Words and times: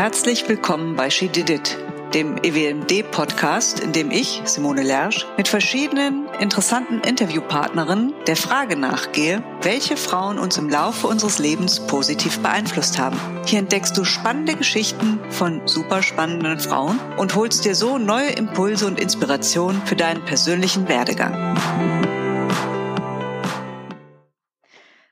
Herzlich 0.00 0.48
willkommen 0.48 0.94
bei 0.94 1.10
She 1.10 1.26
Did 1.26 1.50
It, 1.50 1.76
dem 2.14 2.36
EWMD-Podcast, 2.40 3.80
in 3.80 3.90
dem 3.90 4.12
ich, 4.12 4.42
Simone 4.44 4.84
Lersch, 4.84 5.26
mit 5.36 5.48
verschiedenen 5.48 6.28
interessanten 6.38 7.00
Interviewpartnerinnen 7.00 8.14
der 8.28 8.36
Frage 8.36 8.76
nachgehe, 8.76 9.42
welche 9.62 9.96
Frauen 9.96 10.38
uns 10.38 10.56
im 10.56 10.68
Laufe 10.68 11.08
unseres 11.08 11.40
Lebens 11.40 11.84
positiv 11.84 12.38
beeinflusst 12.38 12.96
haben. 12.96 13.18
Hier 13.44 13.58
entdeckst 13.58 13.98
du 13.98 14.04
spannende 14.04 14.54
Geschichten 14.54 15.18
von 15.30 15.66
super 15.66 16.00
spannenden 16.00 16.60
Frauen 16.60 17.00
und 17.16 17.34
holst 17.34 17.64
dir 17.64 17.74
so 17.74 17.98
neue 17.98 18.30
Impulse 18.30 18.86
und 18.86 19.00
Inspirationen 19.00 19.82
für 19.84 19.96
deinen 19.96 20.24
persönlichen 20.24 20.86
Werdegang. 20.86 21.56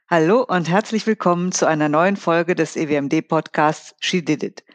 Hallo 0.09 0.45
und 0.45 0.68
herzlich 0.68 1.09
willkommen 1.09 1.50
zu 1.50 1.66
einer 1.66 1.89
neuen 1.89 2.16
Folge 2.16 2.55
des 2.55 2.77
EWMD-Podcasts 2.77 3.97
She 3.98 4.25
Did 4.25 4.45
It. 4.45 4.66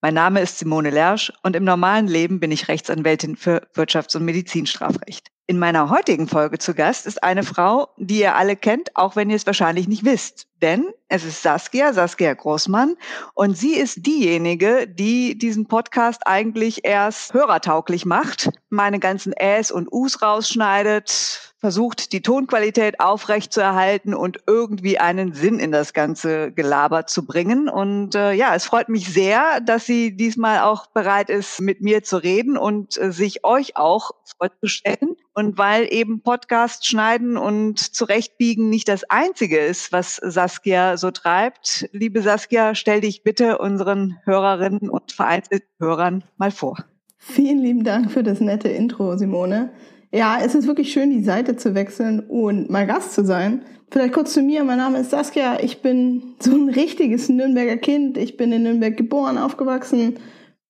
Mein 0.00 0.14
Name 0.14 0.40
ist 0.40 0.58
Simone 0.58 0.90
Lersch 0.90 1.32
und 1.42 1.56
im 1.56 1.64
normalen 1.64 2.06
Leben 2.06 2.38
bin 2.38 2.52
ich 2.52 2.68
Rechtsanwältin 2.68 3.36
für 3.36 3.66
Wirtschafts- 3.74 4.16
und 4.16 4.24
Medizinstrafrecht. 4.24 5.32
In 5.50 5.58
meiner 5.58 5.88
heutigen 5.88 6.28
Folge 6.28 6.58
zu 6.58 6.74
Gast 6.74 7.06
ist 7.06 7.22
eine 7.22 7.42
Frau, 7.42 7.88
die 7.96 8.20
ihr 8.20 8.36
alle 8.36 8.54
kennt, 8.54 8.94
auch 8.96 9.16
wenn 9.16 9.30
ihr 9.30 9.36
es 9.36 9.46
wahrscheinlich 9.46 9.88
nicht 9.88 10.04
wisst. 10.04 10.46
Denn 10.60 10.84
es 11.08 11.24
ist 11.24 11.42
Saskia, 11.42 11.94
Saskia 11.94 12.34
Großmann, 12.34 12.96
und 13.32 13.56
sie 13.56 13.74
ist 13.74 14.04
diejenige, 14.04 14.86
die 14.86 15.38
diesen 15.38 15.66
Podcast 15.66 16.26
eigentlich 16.26 16.84
erst 16.84 17.32
hörertauglich 17.32 18.04
macht, 18.04 18.50
meine 18.68 18.98
ganzen 18.98 19.32
Äs 19.32 19.70
und 19.70 19.90
Us 19.90 20.20
rausschneidet, 20.20 21.54
versucht, 21.58 22.12
die 22.12 22.20
Tonqualität 22.20 23.00
aufrecht 23.00 23.52
zu 23.52 23.60
erhalten 23.60 24.12
und 24.12 24.40
irgendwie 24.46 24.98
einen 24.98 25.32
Sinn 25.32 25.58
in 25.58 25.72
das 25.72 25.94
ganze 25.94 26.52
Gelaber 26.52 27.06
zu 27.06 27.24
bringen. 27.24 27.70
Und 27.70 28.14
äh, 28.14 28.32
ja, 28.32 28.54
es 28.54 28.66
freut 28.66 28.88
mich 28.90 29.12
sehr, 29.12 29.60
dass 29.60 29.86
sie 29.86 30.14
diesmal 30.14 30.60
auch 30.60 30.88
bereit 30.88 31.30
ist, 31.30 31.60
mit 31.60 31.80
mir 31.80 32.02
zu 32.02 32.18
reden 32.18 32.58
und 32.58 32.96
äh, 32.98 33.12
sich 33.12 33.44
euch 33.44 33.76
auch 33.76 34.10
vorzustellen. 34.38 35.16
Und 35.38 35.56
weil 35.56 35.86
eben 35.92 36.20
Podcast 36.20 36.84
schneiden 36.84 37.36
und 37.36 37.78
zurechtbiegen 37.78 38.70
nicht 38.70 38.88
das 38.88 39.08
Einzige 39.08 39.58
ist, 39.58 39.92
was 39.92 40.16
Saskia 40.16 40.96
so 40.96 41.12
treibt, 41.12 41.88
liebe 41.92 42.22
Saskia, 42.22 42.74
stell 42.74 43.02
dich 43.02 43.22
bitte 43.22 43.58
unseren 43.58 44.16
Hörerinnen 44.24 44.90
und 44.90 45.12
vereinzelten 45.12 45.68
Hörern 45.78 46.24
mal 46.38 46.50
vor. 46.50 46.78
Vielen 47.18 47.60
lieben 47.60 47.84
Dank 47.84 48.10
für 48.10 48.24
das 48.24 48.40
nette 48.40 48.68
Intro, 48.68 49.16
Simone. 49.16 49.70
Ja, 50.10 50.40
es 50.44 50.56
ist 50.56 50.66
wirklich 50.66 50.92
schön, 50.92 51.12
die 51.12 51.22
Seite 51.22 51.54
zu 51.54 51.76
wechseln 51.76 52.18
und 52.18 52.68
mal 52.68 52.88
Gast 52.88 53.12
zu 53.12 53.24
sein. 53.24 53.62
Vielleicht 53.92 54.14
kurz 54.14 54.34
zu 54.34 54.42
mir. 54.42 54.64
Mein 54.64 54.78
Name 54.78 54.98
ist 54.98 55.10
Saskia. 55.10 55.60
Ich 55.60 55.82
bin 55.82 56.34
so 56.40 56.50
ein 56.50 56.68
richtiges 56.68 57.28
Nürnberger 57.28 57.76
Kind. 57.76 58.18
Ich 58.18 58.36
bin 58.36 58.50
in 58.50 58.64
Nürnberg 58.64 58.96
geboren, 58.96 59.38
aufgewachsen 59.38 60.18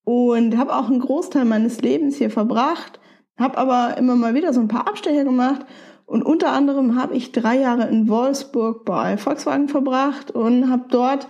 und 0.04 0.58
habe 0.58 0.76
auch 0.76 0.90
einen 0.90 1.00
Großteil 1.00 1.46
meines 1.46 1.80
Lebens 1.80 2.16
hier 2.16 2.28
verbracht. 2.28 3.00
Habe 3.38 3.58
aber 3.58 3.96
immer 3.96 4.16
mal 4.16 4.34
wieder 4.34 4.52
so 4.52 4.60
ein 4.60 4.68
paar 4.68 4.88
Abstecher 4.88 5.24
gemacht. 5.24 5.64
Und 6.06 6.22
unter 6.22 6.52
anderem 6.52 7.00
habe 7.00 7.14
ich 7.14 7.32
drei 7.32 7.58
Jahre 7.58 7.88
in 7.88 8.08
Wolfsburg 8.08 8.84
bei 8.84 9.16
Volkswagen 9.16 9.68
verbracht 9.68 10.30
und 10.30 10.70
habe 10.70 10.86
dort 10.88 11.28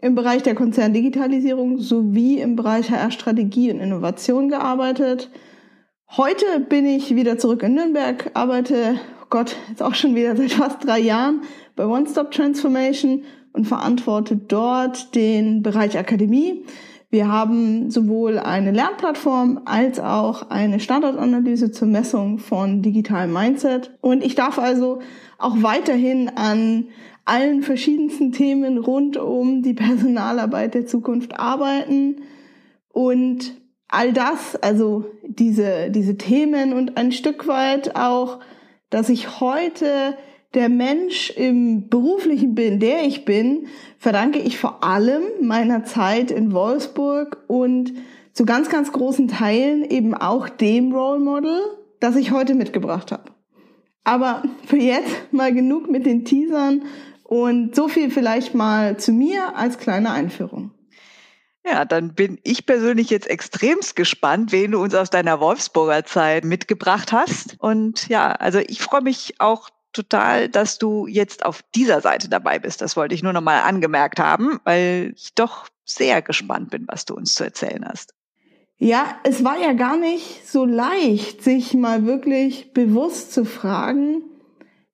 im 0.00 0.14
Bereich 0.14 0.42
der 0.42 0.54
Konzerndigitalisierung 0.54 1.78
sowie 1.78 2.40
im 2.40 2.54
Bereich 2.54 2.90
HR-Strategie 2.90 3.72
und 3.72 3.80
Innovation 3.80 4.48
gearbeitet. 4.48 5.30
Heute 6.16 6.60
bin 6.60 6.86
ich 6.86 7.14
wieder 7.16 7.38
zurück 7.38 7.62
in 7.62 7.74
Nürnberg, 7.74 8.30
arbeite, 8.34 9.00
oh 9.22 9.26
Gott, 9.28 9.56
jetzt 9.68 9.82
auch 9.82 9.94
schon 9.94 10.14
wieder 10.14 10.36
seit 10.36 10.52
fast 10.52 10.86
drei 10.86 11.00
Jahren 11.00 11.42
bei 11.74 11.86
One 11.86 12.06
Stop 12.08 12.30
Transformation 12.30 13.24
und 13.52 13.66
verantworte 13.66 14.36
dort 14.36 15.14
den 15.14 15.62
Bereich 15.62 15.98
Akademie. 15.98 16.64
Wir 17.10 17.28
haben 17.28 17.90
sowohl 17.90 18.38
eine 18.38 18.70
Lernplattform 18.70 19.62
als 19.64 19.98
auch 19.98 20.50
eine 20.50 20.78
Standortanalyse 20.78 21.72
zur 21.72 21.88
Messung 21.88 22.38
von 22.38 22.82
digitalem 22.82 23.32
Mindset. 23.32 23.96
Und 24.02 24.22
ich 24.22 24.34
darf 24.34 24.58
also 24.58 24.98
auch 25.38 25.62
weiterhin 25.62 26.28
an 26.36 26.88
allen 27.24 27.62
verschiedensten 27.62 28.32
Themen 28.32 28.76
rund 28.76 29.16
um 29.16 29.62
die 29.62 29.74
Personalarbeit 29.74 30.74
der 30.74 30.86
Zukunft 30.86 31.38
arbeiten 31.38 32.22
und 32.90 33.54
all 33.88 34.12
das, 34.12 34.56
also 34.56 35.06
diese, 35.26 35.90
diese 35.90 36.18
Themen 36.18 36.74
und 36.74 36.98
ein 36.98 37.12
Stück 37.12 37.48
weit 37.48 37.96
auch, 37.96 38.40
dass 38.90 39.08
ich 39.08 39.40
heute 39.40 40.16
der 40.58 40.68
Mensch 40.68 41.30
im 41.30 41.88
beruflichen 41.88 42.56
bin, 42.56 42.80
der 42.80 43.04
ich 43.04 43.24
bin, 43.24 43.68
verdanke 43.96 44.40
ich 44.40 44.58
vor 44.58 44.82
allem 44.82 45.22
meiner 45.40 45.84
Zeit 45.84 46.32
in 46.32 46.52
Wolfsburg 46.52 47.44
und 47.46 47.92
zu 48.32 48.44
ganz, 48.44 48.68
ganz 48.68 48.90
großen 48.90 49.28
Teilen 49.28 49.84
eben 49.84 50.14
auch 50.14 50.48
dem 50.48 50.92
Role 50.92 51.20
Model, 51.20 51.60
das 52.00 52.16
ich 52.16 52.32
heute 52.32 52.56
mitgebracht 52.56 53.12
habe. 53.12 53.30
Aber 54.02 54.42
für 54.66 54.78
jetzt 54.78 55.32
mal 55.32 55.54
genug 55.54 55.88
mit 55.88 56.04
den 56.04 56.24
Teasern 56.24 56.82
und 57.22 57.76
so 57.76 57.86
viel 57.86 58.10
vielleicht 58.10 58.52
mal 58.52 58.96
zu 58.96 59.12
mir 59.12 59.54
als 59.56 59.78
kleine 59.78 60.10
Einführung. 60.10 60.72
Ja, 61.64 61.84
dann 61.84 62.14
bin 62.14 62.40
ich 62.42 62.66
persönlich 62.66 63.10
jetzt 63.10 63.28
extremst 63.28 63.94
gespannt, 63.94 64.50
wen 64.50 64.72
du 64.72 64.82
uns 64.82 64.96
aus 64.96 65.10
deiner 65.10 65.38
Wolfsburger 65.38 66.04
Zeit 66.04 66.44
mitgebracht 66.44 67.12
hast. 67.12 67.54
Und 67.60 68.08
ja, 68.08 68.32
also 68.32 68.58
ich 68.58 68.80
freue 68.80 69.02
mich 69.02 69.34
auch 69.38 69.68
total, 69.98 70.48
dass 70.48 70.78
du 70.78 71.06
jetzt 71.06 71.44
auf 71.44 71.62
dieser 71.74 72.00
Seite 72.00 72.28
dabei 72.28 72.58
bist. 72.58 72.80
Das 72.80 72.96
wollte 72.96 73.14
ich 73.14 73.22
nur 73.22 73.32
noch 73.32 73.40
mal 73.40 73.60
angemerkt 73.60 74.20
haben, 74.20 74.60
weil 74.64 75.12
ich 75.16 75.34
doch 75.34 75.68
sehr 75.84 76.22
gespannt 76.22 76.70
bin, 76.70 76.84
was 76.86 77.04
du 77.04 77.14
uns 77.14 77.34
zu 77.34 77.44
erzählen 77.44 77.84
hast. 77.86 78.14
Ja, 78.78 79.16
es 79.24 79.42
war 79.42 79.58
ja 79.58 79.72
gar 79.72 79.96
nicht 79.96 80.48
so 80.48 80.64
leicht, 80.64 81.42
sich 81.42 81.74
mal 81.74 82.06
wirklich 82.06 82.72
bewusst 82.72 83.32
zu 83.32 83.44
fragen, 83.44 84.22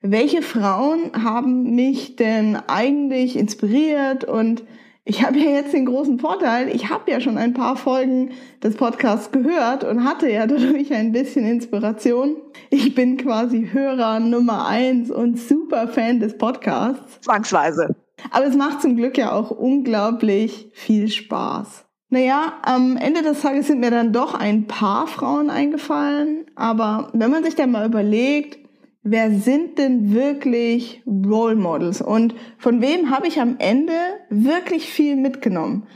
welche 0.00 0.40
Frauen 0.40 1.22
haben 1.22 1.74
mich 1.74 2.16
denn 2.16 2.56
eigentlich 2.56 3.36
inspiriert 3.36 4.24
und 4.24 4.64
ich 5.06 5.22
habe 5.22 5.38
ja 5.38 5.50
jetzt 5.50 5.74
den 5.74 5.84
großen 5.84 6.18
Vorteil, 6.18 6.74
ich 6.74 6.88
habe 6.88 7.10
ja 7.10 7.20
schon 7.20 7.36
ein 7.36 7.52
paar 7.52 7.76
Folgen 7.76 8.30
des 8.62 8.74
Podcasts 8.76 9.30
gehört 9.30 9.84
und 9.84 10.04
hatte 10.04 10.30
ja 10.30 10.46
dadurch 10.46 10.92
ein 10.94 11.12
bisschen 11.12 11.46
Inspiration. 11.46 12.36
Ich 12.70 12.94
bin 12.94 13.18
quasi 13.18 13.68
Hörer 13.70 14.20
Nummer 14.20 14.66
eins 14.66 15.10
und 15.10 15.38
super 15.38 15.88
Fan 15.88 16.20
des 16.20 16.38
Podcasts. 16.38 17.20
Zwangsweise. 17.20 17.94
Aber 18.30 18.46
es 18.46 18.56
macht 18.56 18.80
zum 18.80 18.96
Glück 18.96 19.18
ja 19.18 19.32
auch 19.32 19.50
unglaublich 19.50 20.70
viel 20.72 21.08
Spaß. 21.08 21.84
Naja, 22.08 22.54
am 22.62 22.96
Ende 22.96 23.22
des 23.22 23.42
Tages 23.42 23.66
sind 23.66 23.80
mir 23.80 23.90
dann 23.90 24.12
doch 24.12 24.34
ein 24.34 24.66
paar 24.66 25.06
Frauen 25.06 25.50
eingefallen, 25.50 26.46
aber 26.54 27.10
wenn 27.12 27.30
man 27.30 27.44
sich 27.44 27.56
dann 27.56 27.72
mal 27.72 27.86
überlegt, 27.86 28.63
wer 29.04 29.30
sind 29.30 29.78
denn 29.78 30.12
wirklich 30.12 31.02
Role 31.06 31.54
Models? 31.54 32.02
Und 32.02 32.34
von 32.58 32.80
wem 32.80 33.10
habe 33.10 33.28
ich 33.28 33.40
am 33.40 33.56
Ende 33.58 33.92
wirklich 34.30 34.88
viel 34.88 35.14
mitgenommen. 35.14 35.86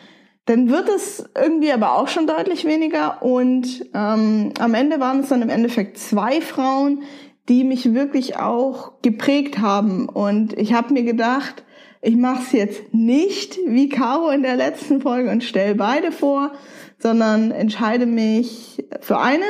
Dann 0.45 0.71
wird 0.71 0.89
es 0.89 1.29
irgendwie 1.37 1.73
aber 1.73 1.97
auch 1.97 2.09
schon 2.09 2.27
deutlich 2.27 2.65
weniger. 2.65 3.23
Und 3.23 3.85
ähm, 3.95 4.53
am 4.59 4.75
Ende 4.75 5.01
waren 5.01 5.21
es 5.21 5.29
dann 5.31 5.43
im 5.43 5.51
Endeffekt 5.51 5.99
zwei 5.99 6.41
Frauen, 6.41 7.03
die 7.49 7.65
mich 7.65 7.95
wirklich 7.95 8.37
auch 8.37 9.01
geprägt 9.03 9.59
haben. 9.59 10.09
Und 10.09 10.53
ich 10.59 10.75
habe 10.75 10.93
mir 10.93 11.03
gedacht, 11.03 11.65
ich 12.01 12.17
mache 12.17 12.43
es 12.43 12.53
jetzt 12.53 12.95
nicht 12.95 13.59
wie 13.67 13.89
Caro 13.89 14.29
in 14.31 14.43
der 14.43 14.57
letzten 14.57 15.01
Folge 15.01 15.31
und 15.31 15.43
stelle 15.43 15.75
beide 15.75 16.13
vor, 16.13 16.53
sondern 16.99 17.51
entscheide 17.51 18.07
mich 18.07 18.85
für 19.01 19.19
eine 19.19 19.45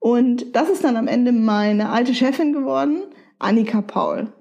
und 0.00 0.56
das 0.56 0.68
ist 0.68 0.82
dann 0.82 0.96
am 0.96 1.06
Ende 1.06 1.30
meine 1.30 1.90
alte 1.90 2.14
Chefin 2.14 2.52
geworden, 2.52 3.02
Annika 3.38 3.82
Paul. 3.82 4.32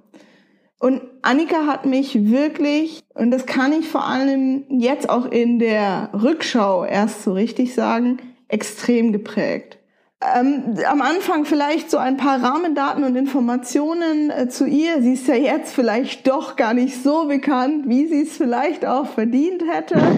Und 0.80 1.02
Annika 1.22 1.68
hat 1.68 1.86
mich 1.86 2.31
wirklich, 2.31 3.02
und 3.14 3.31
das 3.31 3.46
kann 3.46 3.74
ich 3.74 3.89
vor 3.89 4.07
allem 4.07 4.63
jetzt 4.69 5.10
auch 5.10 5.25
in 5.25 5.60
der 5.60 6.10
Rückschau 6.13 6.86
erst 6.86 7.24
so 7.24 7.34
richtig 7.34 7.75
sagen, 7.75 8.18
extrem 8.48 9.12
geprägt. 9.12 9.78
Ähm, 10.22 10.78
am 10.86 11.01
Anfang 11.01 11.45
vielleicht 11.45 11.92
so 11.92 11.98
ein 11.98 12.18
paar 12.18 12.42
Rahmendaten 12.42 13.04
und 13.04 13.16
Informationen 13.16 14.30
äh, 14.30 14.50
zu 14.50 14.66
ihr. 14.66 15.01
Sie 15.01 15.13
ist 15.13 15.28
ja 15.28 15.36
jetzt 15.36 15.74
vielleicht 15.74 16.28
doch 16.28 16.56
gar 16.56 16.74
nicht 16.74 17.04
so 17.04 17.28
bekannt, 17.28 17.88
wie 17.88 18.07
sie 18.07 18.24
es 18.24 18.36
vielleicht 18.36 18.86
auch 18.86 19.07
verdient 19.07 19.63
hätte. 19.69 20.01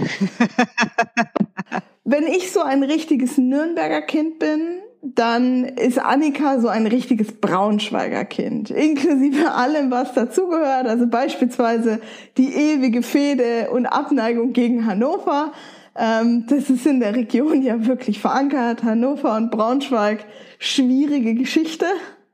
Wenn 2.04 2.26
ich 2.26 2.52
so 2.52 2.62
ein 2.62 2.84
richtiges 2.84 3.38
Nürnberger 3.38 4.02
Kind 4.02 4.40
bin, 4.40 4.80
dann 5.02 5.66
ist 5.66 5.98
Annika 5.98 6.60
so 6.60 6.68
ein 6.68 6.86
richtiges 6.86 7.32
Braunschweiger 7.32 8.24
Kind, 8.26 8.70
inklusive 8.70 9.52
allem, 9.54 9.90
was 9.90 10.14
dazugehört, 10.14 10.86
also 10.88 11.08
beispielsweise 11.08 12.00
die 12.38 12.54
ewige 12.54 13.02
Fehde 13.02 13.72
und 13.72 13.88
Abneigung 13.88 14.54
gegen 14.54 14.86
Hannover. 14.86 15.54
Ähm, 15.96 16.46
das 16.48 16.70
ist 16.70 16.86
in 16.86 17.00
der 17.00 17.16
Region 17.16 17.64
ja 17.64 17.86
wirklich 17.86 18.20
verankert. 18.20 18.84
Hannover 18.84 19.36
und 19.36 19.52
Braunschweig, 19.52 20.26
schwierige 20.60 21.34
Geschichte. 21.34 21.86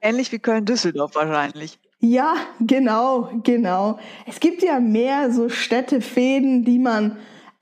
Ähnlich 0.01 0.31
wie 0.31 0.39
Köln-Düsseldorf 0.39 1.15
wahrscheinlich. 1.15 1.79
Ja, 1.99 2.35
genau, 2.59 3.29
genau. 3.43 3.97
Es 4.27 4.39
gibt 4.39 4.61
ja 4.61 4.79
mehr 4.79 5.31
so 5.31 5.49
Städtefäden, 5.49 6.63
die 6.63 6.77
man 6.77 7.17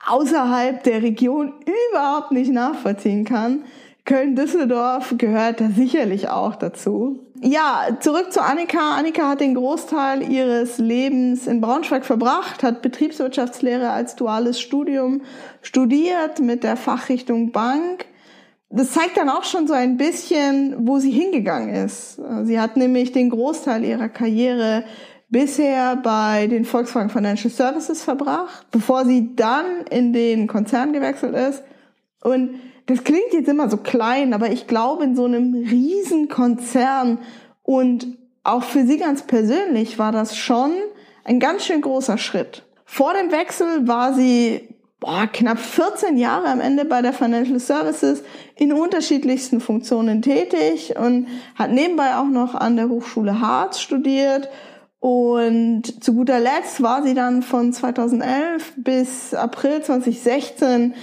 außerhalb 0.05 0.83
der 0.83 1.01
Region 1.01 1.53
überhaupt 1.91 2.31
nicht 2.31 2.51
nachvollziehen 2.51 3.23
kann. 3.23 3.63
Köln-Düsseldorf 4.05 5.15
gehört 5.17 5.59
da 5.59 5.69
sicherlich 5.69 6.29
auch 6.29 6.55
dazu. 6.55 7.19
Ja, 7.41 7.97
zurück 7.99 8.31
zu 8.31 8.41
Annika. 8.41 8.95
Annika 8.95 9.29
hat 9.29 9.41
den 9.41 9.55
Großteil 9.55 10.31
ihres 10.31 10.77
Lebens 10.77 11.47
in 11.47 11.59
Braunschweig 11.59 12.05
verbracht, 12.05 12.63
hat 12.63 12.81
Betriebswirtschaftslehre 12.81 13.89
als 13.89 14.15
duales 14.15 14.59
Studium 14.59 15.21
studiert 15.61 16.39
mit 16.39 16.63
der 16.63 16.77
Fachrichtung 16.77 17.51
Bank. 17.51 18.05
Das 18.69 18.91
zeigt 18.91 19.17
dann 19.17 19.29
auch 19.29 19.43
schon 19.43 19.67
so 19.67 19.73
ein 19.73 19.97
bisschen, 19.97 20.87
wo 20.87 20.99
sie 20.99 21.11
hingegangen 21.11 21.73
ist. 21.73 22.19
Sie 22.43 22.59
hat 22.59 22.77
nämlich 22.77 23.11
den 23.11 23.29
Großteil 23.29 23.83
ihrer 23.83 24.09
Karriere 24.09 24.83
bisher 25.29 25.95
bei 25.95 26.47
den 26.47 26.65
Volkswagen 26.65 27.09
Financial 27.09 27.51
Services 27.51 28.03
verbracht, 28.03 28.67
bevor 28.71 29.05
sie 29.05 29.35
dann 29.35 29.65
in 29.89 30.13
den 30.13 30.47
Konzern 30.47 30.93
gewechselt 30.93 31.35
ist. 31.35 31.63
Und 32.21 32.59
das 32.85 33.03
klingt 33.03 33.33
jetzt 33.33 33.49
immer 33.49 33.69
so 33.69 33.77
klein, 33.77 34.33
aber 34.33 34.51
ich 34.51 34.67
glaube, 34.67 35.03
in 35.03 35.15
so 35.15 35.25
einem 35.25 35.53
riesen 35.53 36.27
Konzern 36.27 37.19
und 37.63 38.07
auch 38.43 38.63
für 38.63 38.85
sie 38.85 38.97
ganz 38.97 39.23
persönlich 39.23 39.97
war 39.97 40.11
das 40.11 40.37
schon 40.37 40.71
ein 41.23 41.39
ganz 41.39 41.65
schön 41.65 41.81
großer 41.81 42.17
Schritt. 42.17 42.63
Vor 42.85 43.13
dem 43.13 43.31
Wechsel 43.31 43.87
war 43.87 44.13
sie 44.13 44.69
boah, 44.99 45.27
knapp 45.31 45.59
14 45.59 46.17
Jahre 46.17 46.47
am 46.47 46.59
Ende 46.59 46.85
bei 46.85 47.01
der 47.01 47.13
Financial 47.13 47.59
Services 47.59 48.23
in 48.55 48.71
unterschiedlichsten 48.71 49.61
Funktionen 49.61 50.21
tätig 50.21 50.95
und 50.97 51.27
hat 51.55 51.71
nebenbei 51.71 52.15
auch 52.15 52.27
noch 52.27 52.55
an 52.55 52.75
der 52.75 52.89
Hochschule 52.89 53.41
Harz 53.41 53.79
studiert 53.79 54.49
und 54.99 56.03
zu 56.03 56.13
guter 56.13 56.39
Letzt 56.39 56.81
war 56.81 57.03
sie 57.03 57.13
dann 57.13 57.43
von 57.43 57.71
2011 57.71 58.73
bis 58.77 59.33
April 59.35 59.83
2016 59.83 60.95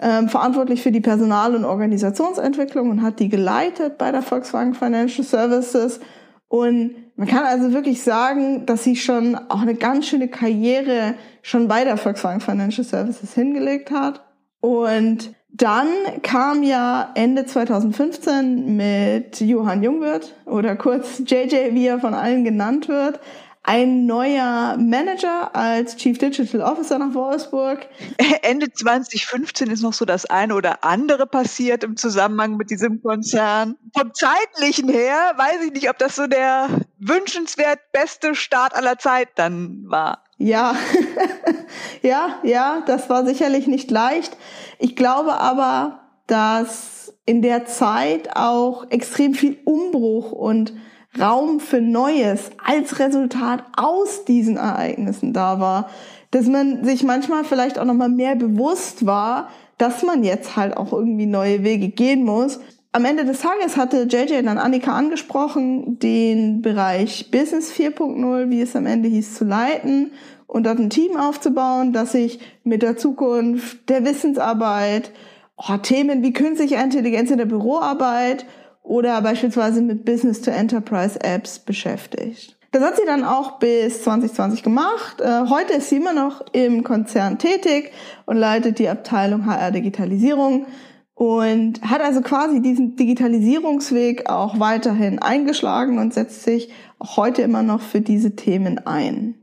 ähm, 0.00 0.28
verantwortlich 0.28 0.82
für 0.82 0.92
die 0.92 1.00
Personal- 1.00 1.54
und 1.54 1.64
Organisationsentwicklung 1.64 2.90
und 2.90 3.02
hat 3.02 3.20
die 3.20 3.28
geleitet 3.28 3.98
bei 3.98 4.12
der 4.12 4.22
Volkswagen 4.22 4.74
Financial 4.74 5.26
Services. 5.26 6.00
Und 6.48 6.94
man 7.16 7.26
kann 7.26 7.44
also 7.44 7.72
wirklich 7.72 8.02
sagen, 8.02 8.64
dass 8.64 8.84
sie 8.84 8.96
schon 8.96 9.34
auch 9.34 9.62
eine 9.62 9.74
ganz 9.74 10.06
schöne 10.06 10.28
Karriere 10.28 11.14
schon 11.42 11.68
bei 11.68 11.84
der 11.84 11.96
Volkswagen 11.96 12.40
Financial 12.40 12.84
Services 12.84 13.34
hingelegt 13.34 13.90
hat. 13.90 14.24
Und 14.60 15.34
dann 15.50 15.88
kam 16.22 16.62
ja 16.62 17.10
Ende 17.14 17.46
2015 17.46 18.76
mit 18.76 19.40
Johann 19.40 19.82
Jungwirth 19.82 20.34
oder 20.44 20.76
kurz 20.76 21.22
JJ, 21.26 21.74
wie 21.74 21.86
er 21.86 21.98
von 21.98 22.14
allen 22.14 22.44
genannt 22.44 22.88
wird, 22.88 23.18
ein 23.68 24.06
neuer 24.06 24.78
Manager 24.78 25.54
als 25.54 25.94
Chief 25.96 26.16
Digital 26.16 26.62
Officer 26.62 26.98
nach 26.98 27.12
Wolfsburg. 27.12 27.86
Ende 28.42 28.72
2015 28.72 29.70
ist 29.70 29.82
noch 29.82 29.92
so 29.92 30.06
das 30.06 30.24
eine 30.24 30.54
oder 30.54 30.84
andere 30.84 31.26
passiert 31.26 31.84
im 31.84 31.98
Zusammenhang 31.98 32.56
mit 32.56 32.70
diesem 32.70 33.02
Konzern. 33.02 33.76
Vom 33.94 34.14
zeitlichen 34.14 34.88
her 34.88 35.34
weiß 35.36 35.66
ich 35.66 35.72
nicht, 35.72 35.90
ob 35.90 35.98
das 35.98 36.16
so 36.16 36.26
der 36.26 36.68
wünschenswert 36.98 37.78
beste 37.92 38.34
Start 38.34 38.74
aller 38.74 38.96
Zeit 38.96 39.28
dann 39.34 39.84
war. 39.86 40.24
Ja, 40.38 40.74
ja, 42.02 42.38
ja, 42.44 42.82
das 42.86 43.10
war 43.10 43.26
sicherlich 43.26 43.66
nicht 43.66 43.90
leicht. 43.90 44.34
Ich 44.78 44.96
glaube 44.96 45.34
aber, 45.34 46.00
dass 46.26 47.12
in 47.26 47.42
der 47.42 47.66
Zeit 47.66 48.34
auch 48.34 48.90
extrem 48.90 49.34
viel 49.34 49.58
Umbruch 49.66 50.32
und 50.32 50.72
Raum 51.20 51.60
für 51.60 51.80
Neues 51.80 52.50
als 52.64 52.98
Resultat 52.98 53.64
aus 53.76 54.24
diesen 54.24 54.56
Ereignissen 54.56 55.32
da 55.32 55.60
war, 55.60 55.88
dass 56.30 56.46
man 56.46 56.84
sich 56.84 57.04
manchmal 57.04 57.44
vielleicht 57.44 57.78
auch 57.78 57.84
noch 57.84 57.94
mal 57.94 58.08
mehr 58.08 58.36
bewusst 58.36 59.06
war, 59.06 59.48
dass 59.78 60.02
man 60.02 60.24
jetzt 60.24 60.56
halt 60.56 60.76
auch 60.76 60.92
irgendwie 60.92 61.26
neue 61.26 61.64
Wege 61.64 61.88
gehen 61.88 62.24
muss. 62.24 62.60
Am 62.92 63.04
Ende 63.04 63.24
des 63.24 63.40
Tages 63.40 63.76
hatte 63.76 64.08
JJ 64.10 64.42
dann 64.42 64.58
Annika 64.58 64.92
angesprochen, 64.92 65.98
den 65.98 66.62
Bereich 66.62 67.30
Business 67.30 67.72
4.0, 67.72 68.50
wie 68.50 68.60
es 68.60 68.74
am 68.74 68.86
Ende 68.86 69.08
hieß, 69.08 69.34
zu 69.34 69.44
leiten 69.44 70.10
und 70.46 70.66
dort 70.66 70.78
ein 70.78 70.90
Team 70.90 71.16
aufzubauen, 71.16 71.92
das 71.92 72.12
sich 72.12 72.40
mit 72.64 72.82
der 72.82 72.96
Zukunft 72.96 73.88
der 73.88 74.04
Wissensarbeit, 74.04 75.12
oh, 75.56 75.76
Themen 75.76 76.22
wie 76.22 76.32
künstliche 76.32 76.76
Intelligenz 76.76 77.30
in 77.30 77.38
der 77.38 77.44
Büroarbeit 77.44 78.46
oder 78.88 79.20
beispielsweise 79.20 79.82
mit 79.82 80.04
Business-to-Enterprise-Apps 80.04 81.60
beschäftigt. 81.60 82.56
Das 82.72 82.82
hat 82.82 82.96
sie 82.96 83.06
dann 83.06 83.24
auch 83.24 83.58
bis 83.58 84.02
2020 84.02 84.62
gemacht. 84.62 85.20
Äh, 85.20 85.48
heute 85.48 85.74
ist 85.74 85.90
sie 85.90 85.96
immer 85.96 86.12
noch 86.12 86.44
im 86.52 86.84
Konzern 86.84 87.38
tätig 87.38 87.92
und 88.26 88.36
leitet 88.36 88.78
die 88.78 88.88
Abteilung 88.88 89.46
HR 89.46 89.70
Digitalisierung 89.70 90.66
und 91.14 91.82
hat 91.82 92.00
also 92.00 92.20
quasi 92.20 92.60
diesen 92.60 92.96
Digitalisierungsweg 92.96 94.28
auch 94.28 94.60
weiterhin 94.60 95.18
eingeschlagen 95.18 95.98
und 95.98 96.14
setzt 96.14 96.42
sich 96.42 96.70
auch 96.98 97.16
heute 97.16 97.42
immer 97.42 97.62
noch 97.62 97.80
für 97.80 98.00
diese 98.00 98.36
Themen 98.36 98.86
ein. 98.86 99.34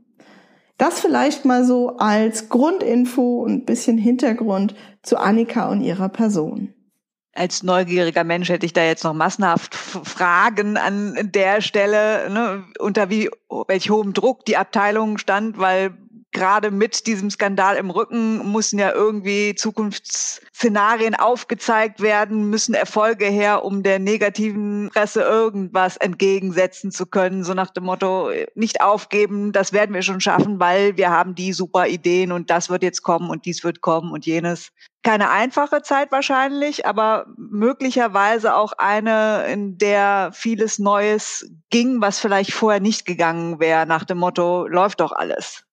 Das 0.78 1.00
vielleicht 1.00 1.44
mal 1.44 1.64
so 1.64 1.96
als 1.96 2.48
Grundinfo 2.48 3.42
und 3.42 3.66
bisschen 3.66 3.98
Hintergrund 3.98 4.74
zu 5.02 5.18
Annika 5.18 5.68
und 5.68 5.80
ihrer 5.80 6.08
Person 6.08 6.75
als 7.36 7.62
neugieriger 7.62 8.24
Mensch 8.24 8.48
hätte 8.48 8.66
ich 8.66 8.72
da 8.72 8.82
jetzt 8.82 9.04
noch 9.04 9.14
massenhaft 9.14 9.74
Fragen 9.74 10.76
an 10.76 11.30
der 11.32 11.60
Stelle, 11.60 12.30
ne, 12.30 12.64
unter 12.78 13.10
wie 13.10 13.30
welch 13.68 13.90
hohem 13.90 14.12
Druck 14.12 14.44
die 14.44 14.56
Abteilung 14.56 15.18
stand, 15.18 15.58
weil 15.58 15.96
gerade 16.36 16.70
mit 16.70 17.06
diesem 17.06 17.30
Skandal 17.30 17.76
im 17.76 17.88
Rücken 17.88 18.46
mussten 18.46 18.78
ja 18.78 18.92
irgendwie 18.92 19.54
Zukunftsszenarien 19.54 21.14
aufgezeigt 21.14 22.02
werden, 22.02 22.50
müssen 22.50 22.74
Erfolge 22.74 23.24
her, 23.24 23.64
um 23.64 23.82
der 23.82 23.98
negativen 23.98 24.90
Presse 24.92 25.22
irgendwas 25.22 25.96
entgegensetzen 25.96 26.92
zu 26.92 27.06
können. 27.06 27.42
So 27.42 27.54
nach 27.54 27.70
dem 27.70 27.84
Motto, 27.84 28.30
nicht 28.54 28.82
aufgeben, 28.82 29.52
das 29.52 29.72
werden 29.72 29.94
wir 29.94 30.02
schon 30.02 30.20
schaffen, 30.20 30.60
weil 30.60 30.98
wir 30.98 31.08
haben 31.08 31.34
die 31.34 31.54
super 31.54 31.86
Ideen 31.86 32.32
und 32.32 32.50
das 32.50 32.68
wird 32.68 32.82
jetzt 32.82 33.02
kommen 33.02 33.30
und 33.30 33.46
dies 33.46 33.64
wird 33.64 33.80
kommen 33.80 34.12
und 34.12 34.26
jenes. 34.26 34.72
Keine 35.02 35.30
einfache 35.30 35.80
Zeit 35.80 36.12
wahrscheinlich, 36.12 36.84
aber 36.84 37.26
möglicherweise 37.38 38.56
auch 38.56 38.74
eine, 38.76 39.46
in 39.46 39.78
der 39.78 40.32
vieles 40.34 40.78
Neues 40.78 41.50
ging, 41.70 42.02
was 42.02 42.18
vielleicht 42.18 42.52
vorher 42.52 42.80
nicht 42.80 43.06
gegangen 43.06 43.58
wäre, 43.58 43.86
nach 43.86 44.04
dem 44.04 44.18
Motto, 44.18 44.66
läuft 44.66 45.00
doch 45.00 45.12
alles. 45.12 45.65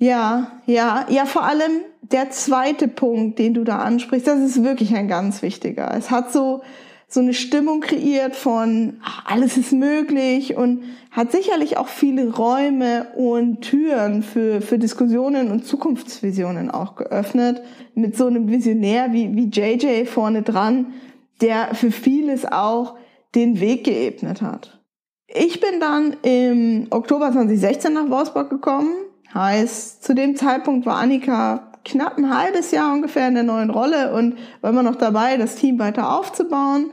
Ja, 0.00 0.52
ja, 0.64 1.04
ja, 1.10 1.26
vor 1.26 1.44
allem 1.44 1.82
der 2.00 2.30
zweite 2.30 2.88
Punkt, 2.88 3.38
den 3.38 3.52
du 3.52 3.64
da 3.64 3.80
ansprichst, 3.80 4.26
das 4.26 4.40
ist 4.40 4.64
wirklich 4.64 4.94
ein 4.94 5.08
ganz 5.08 5.42
wichtiger. 5.42 5.94
Es 5.94 6.10
hat 6.10 6.32
so, 6.32 6.62
so 7.06 7.20
eine 7.20 7.34
Stimmung 7.34 7.82
kreiert 7.82 8.34
von, 8.34 8.96
ach, 9.04 9.26
alles 9.26 9.58
ist 9.58 9.72
möglich 9.72 10.56
und 10.56 10.84
hat 11.10 11.32
sicherlich 11.32 11.76
auch 11.76 11.88
viele 11.88 12.34
Räume 12.34 13.08
und 13.14 13.60
Türen 13.60 14.22
für, 14.22 14.62
für 14.62 14.78
Diskussionen 14.78 15.50
und 15.50 15.66
Zukunftsvisionen 15.66 16.70
auch 16.70 16.96
geöffnet. 16.96 17.60
Mit 17.94 18.16
so 18.16 18.26
einem 18.26 18.48
Visionär 18.48 19.12
wie, 19.12 19.36
wie 19.36 19.50
JJ 19.50 20.06
vorne 20.06 20.40
dran, 20.40 20.94
der 21.42 21.74
für 21.74 21.90
vieles 21.90 22.50
auch 22.50 22.94
den 23.34 23.60
Weg 23.60 23.84
geebnet 23.84 24.40
hat. 24.40 24.80
Ich 25.26 25.60
bin 25.60 25.78
dann 25.78 26.16
im 26.22 26.86
Oktober 26.88 27.30
2016 27.30 27.92
nach 27.92 28.08
Wolfsburg 28.08 28.48
gekommen 28.48 28.94
Heißt, 29.34 30.02
zu 30.02 30.14
dem 30.14 30.36
Zeitpunkt 30.36 30.86
war 30.86 30.96
Annika 30.96 31.70
knapp 31.84 32.18
ein 32.18 32.36
halbes 32.36 32.70
Jahr 32.72 32.92
ungefähr 32.92 33.28
in 33.28 33.34
der 33.34 33.42
neuen 33.44 33.70
Rolle 33.70 34.12
und 34.12 34.38
war 34.60 34.70
immer 34.70 34.82
noch 34.82 34.96
dabei, 34.96 35.36
das 35.36 35.56
Team 35.56 35.78
weiter 35.78 36.12
aufzubauen. 36.16 36.90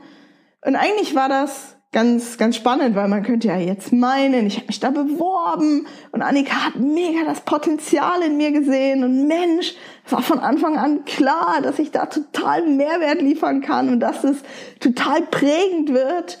Und 0.64 0.76
eigentlich 0.76 1.14
war 1.14 1.28
das 1.28 1.76
ganz, 1.92 2.36
ganz 2.36 2.56
spannend, 2.56 2.94
weil 2.96 3.08
man 3.08 3.22
könnte 3.22 3.48
ja 3.48 3.56
jetzt 3.56 3.92
meinen, 3.92 4.46
ich 4.46 4.56
habe 4.56 4.66
mich 4.66 4.80
da 4.80 4.90
beworben 4.90 5.86
und 6.12 6.22
Annika 6.22 6.66
hat 6.66 6.76
mega 6.76 7.24
das 7.24 7.40
Potenzial 7.40 8.22
in 8.22 8.36
mir 8.36 8.52
gesehen 8.52 9.04
und 9.04 9.26
Mensch, 9.26 9.74
es 10.04 10.12
war 10.12 10.22
von 10.22 10.38
Anfang 10.38 10.76
an 10.76 11.04
klar, 11.06 11.60
dass 11.62 11.78
ich 11.78 11.90
da 11.90 12.06
total 12.06 12.66
Mehrwert 12.66 13.22
liefern 13.22 13.62
kann 13.62 13.88
und 13.88 14.00
dass 14.00 14.22
es 14.22 14.42
total 14.80 15.22
prägend 15.22 15.94
wird. 15.94 16.38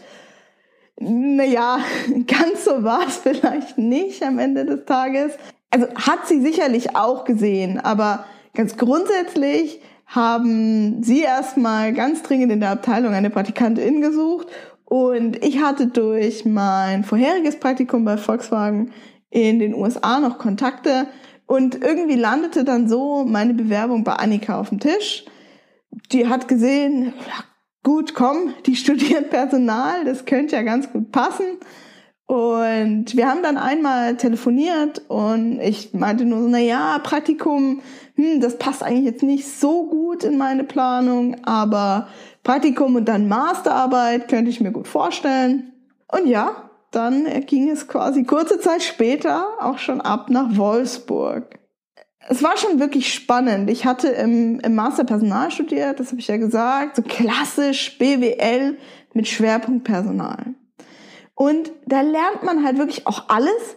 Naja, 1.00 1.78
ganz 2.26 2.64
so 2.64 2.82
war 2.82 3.06
es 3.06 3.16
vielleicht 3.16 3.78
nicht 3.78 4.22
am 4.22 4.38
Ende 4.38 4.66
des 4.66 4.84
Tages 4.84 5.32
also 5.70 5.86
hat 5.94 6.26
sie 6.26 6.40
sicherlich 6.40 6.96
auch 6.96 7.24
gesehen, 7.24 7.78
aber 7.78 8.24
ganz 8.54 8.76
grundsätzlich 8.76 9.80
haben 10.06 11.02
sie 11.02 11.20
erstmal 11.20 11.92
ganz 11.92 12.22
dringend 12.22 12.50
in 12.50 12.60
der 12.60 12.70
Abteilung 12.70 13.12
eine 13.12 13.30
Praktikantin 13.30 14.00
gesucht. 14.00 14.48
Und 14.86 15.44
ich 15.44 15.60
hatte 15.60 15.88
durch 15.88 16.46
mein 16.46 17.04
vorheriges 17.04 17.60
Praktikum 17.60 18.06
bei 18.06 18.16
Volkswagen 18.16 18.92
in 19.28 19.58
den 19.58 19.74
USA 19.74 20.18
noch 20.18 20.38
Kontakte. 20.38 21.08
Und 21.44 21.82
irgendwie 21.82 22.16
landete 22.16 22.64
dann 22.64 22.88
so 22.88 23.24
meine 23.24 23.52
Bewerbung 23.52 24.02
bei 24.02 24.14
Annika 24.14 24.58
auf 24.58 24.70
dem 24.70 24.80
Tisch. 24.80 25.26
Die 26.12 26.26
hat 26.26 26.48
gesehen, 26.48 27.12
gut, 27.82 28.14
komm, 28.14 28.54
die 28.64 28.76
studiert 28.76 29.28
Personal, 29.28 30.06
das 30.06 30.24
könnte 30.24 30.56
ja 30.56 30.62
ganz 30.62 30.90
gut 30.90 31.12
passen 31.12 31.58
Und 32.28 33.16
wir 33.16 33.26
haben 33.26 33.42
dann 33.42 33.56
einmal 33.56 34.18
telefoniert 34.18 35.00
und 35.08 35.60
ich 35.60 35.94
meinte 35.94 36.26
nur 36.26 36.42
so, 36.42 36.48
na 36.48 36.58
ja, 36.58 36.98
Praktikum, 36.98 37.80
hm, 38.16 38.42
das 38.42 38.58
passt 38.58 38.82
eigentlich 38.82 39.06
jetzt 39.06 39.22
nicht 39.22 39.48
so 39.48 39.86
gut 39.86 40.24
in 40.24 40.36
meine 40.36 40.64
Planung, 40.64 41.38
aber 41.44 42.08
Praktikum 42.44 42.96
und 42.96 43.06
dann 43.06 43.28
Masterarbeit 43.28 44.28
könnte 44.28 44.50
ich 44.50 44.60
mir 44.60 44.72
gut 44.72 44.86
vorstellen. 44.86 45.72
Und 46.12 46.26
ja, 46.26 46.68
dann 46.90 47.24
ging 47.46 47.70
es 47.70 47.88
quasi 47.88 48.24
kurze 48.24 48.60
Zeit 48.60 48.82
später 48.82 49.46
auch 49.58 49.78
schon 49.78 50.02
ab 50.02 50.28
nach 50.28 50.54
Wolfsburg. 50.54 51.58
Es 52.28 52.42
war 52.42 52.58
schon 52.58 52.78
wirklich 52.78 53.10
spannend. 53.10 53.70
Ich 53.70 53.86
hatte 53.86 54.08
im, 54.08 54.60
im 54.60 54.74
Master 54.74 55.04
Personal 55.04 55.50
studiert, 55.50 55.98
das 55.98 56.08
habe 56.08 56.20
ich 56.20 56.28
ja 56.28 56.36
gesagt, 56.36 56.96
so 56.96 57.02
klassisch 57.02 57.96
BWL 57.96 58.76
mit 59.14 59.28
Schwerpunkt 59.28 59.84
Personal. 59.84 60.54
Und 61.38 61.70
da 61.86 62.00
lernt 62.00 62.42
man 62.42 62.64
halt 62.64 62.78
wirklich 62.78 63.06
auch 63.06 63.28
alles, 63.28 63.76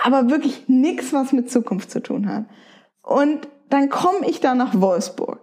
aber 0.00 0.30
wirklich 0.30 0.68
nichts, 0.68 1.12
was 1.12 1.32
mit 1.32 1.50
Zukunft 1.50 1.90
zu 1.90 2.00
tun 2.00 2.28
hat. 2.28 2.44
Und 3.02 3.48
dann 3.70 3.88
komme 3.88 4.30
ich 4.30 4.38
da 4.38 4.54
nach 4.54 4.80
Wolfsburg. 4.80 5.40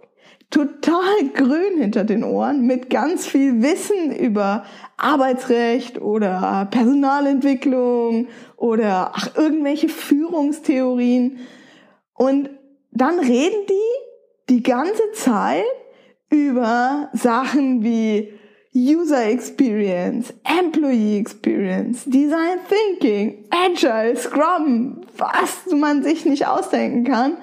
Total 0.48 1.28
grün 1.34 1.76
hinter 1.76 2.04
den 2.04 2.24
Ohren, 2.24 2.62
mit 2.66 2.88
ganz 2.88 3.26
viel 3.26 3.60
Wissen 3.62 4.10
über 4.10 4.64
Arbeitsrecht 4.96 6.00
oder 6.00 6.66
Personalentwicklung 6.70 8.28
oder 8.56 9.12
ach, 9.12 9.36
irgendwelche 9.36 9.90
Führungstheorien. 9.90 11.40
Und 12.14 12.48
dann 12.90 13.18
reden 13.18 13.66
die 13.68 14.54
die 14.54 14.62
ganze 14.62 15.12
Zeit 15.12 15.64
über 16.30 17.10
Sachen 17.12 17.84
wie 17.84 18.32
User 18.74 19.28
Experience, 19.28 20.32
Employee 20.44 21.18
Experience, 21.18 22.04
Design 22.04 22.58
Thinking, 22.68 23.44
Agile, 23.50 24.16
Scrum, 24.16 25.00
was 25.16 25.66
man 25.74 26.04
sich 26.04 26.24
nicht 26.24 26.46
ausdenken 26.46 27.04
kann. 27.04 27.36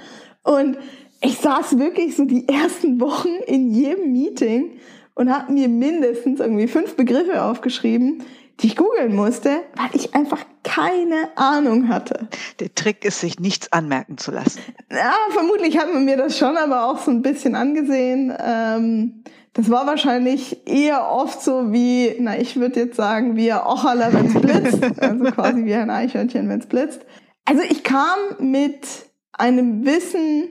Und 0.44 0.78
ich 1.22 1.38
saß 1.38 1.78
wirklich 1.80 2.16
so 2.16 2.24
die 2.24 2.48
ersten 2.48 3.02
Wochen 3.02 3.36
in 3.46 3.72
jedem 3.72 4.14
Meeting 4.14 4.80
und 5.16 5.34
habe 5.34 5.52
mir 5.52 5.68
mindestens 5.68 6.40
irgendwie 6.40 6.68
fünf 6.68 6.96
Begriffe 6.96 7.44
aufgeschrieben, 7.44 8.24
die 8.62 8.68
ich 8.68 8.78
googeln 8.78 9.14
musste, 9.14 9.64
weil 9.76 9.90
ich 9.94 10.16
einfach 10.16 10.46
keine 10.64 11.30
Ahnung 11.36 11.90
hatte. 11.90 12.30
Der 12.60 12.74
Trick 12.74 13.04
ist, 13.04 13.20
sich 13.20 13.40
nichts 13.40 13.74
anmerken 13.74 14.18
zu 14.18 14.32
lassen. 14.32 14.62
Ja, 14.90 15.14
vermutlich 15.32 15.78
hat 15.78 15.94
man 15.94 16.06
mir 16.06 16.18
das 16.18 16.38
schon 16.38 16.56
aber 16.56 16.86
auch 16.86 17.00
so 17.00 17.12
ein 17.12 17.22
bisschen 17.22 17.56
angesehen. 17.56 18.34
Ähm, 18.40 19.24
das 19.54 19.72
war 19.72 19.88
wahrscheinlich 19.88 20.68
eher 20.68 21.10
oft 21.10 21.42
so 21.42 21.72
wie, 21.72 22.16
na, 22.20 22.40
ich 22.40 22.58
würde 22.58 22.82
jetzt 22.82 22.96
sagen, 22.96 23.36
wie 23.36 23.52
ein 23.52 23.62
Ocherler, 23.62 24.14
wenn's 24.14 24.40
blitzt. 24.40 24.80
Also 25.02 25.24
quasi 25.26 25.66
wie 25.66 25.74
ein 25.74 25.90
Eichhörnchen, 25.90 26.48
wenn's 26.50 26.68
blitzt. 26.68 27.02
Also 27.46 27.64
ich 27.64 27.84
kam 27.84 28.18
mit 28.40 28.86
einem 29.34 29.86
Wissen, 29.86 30.50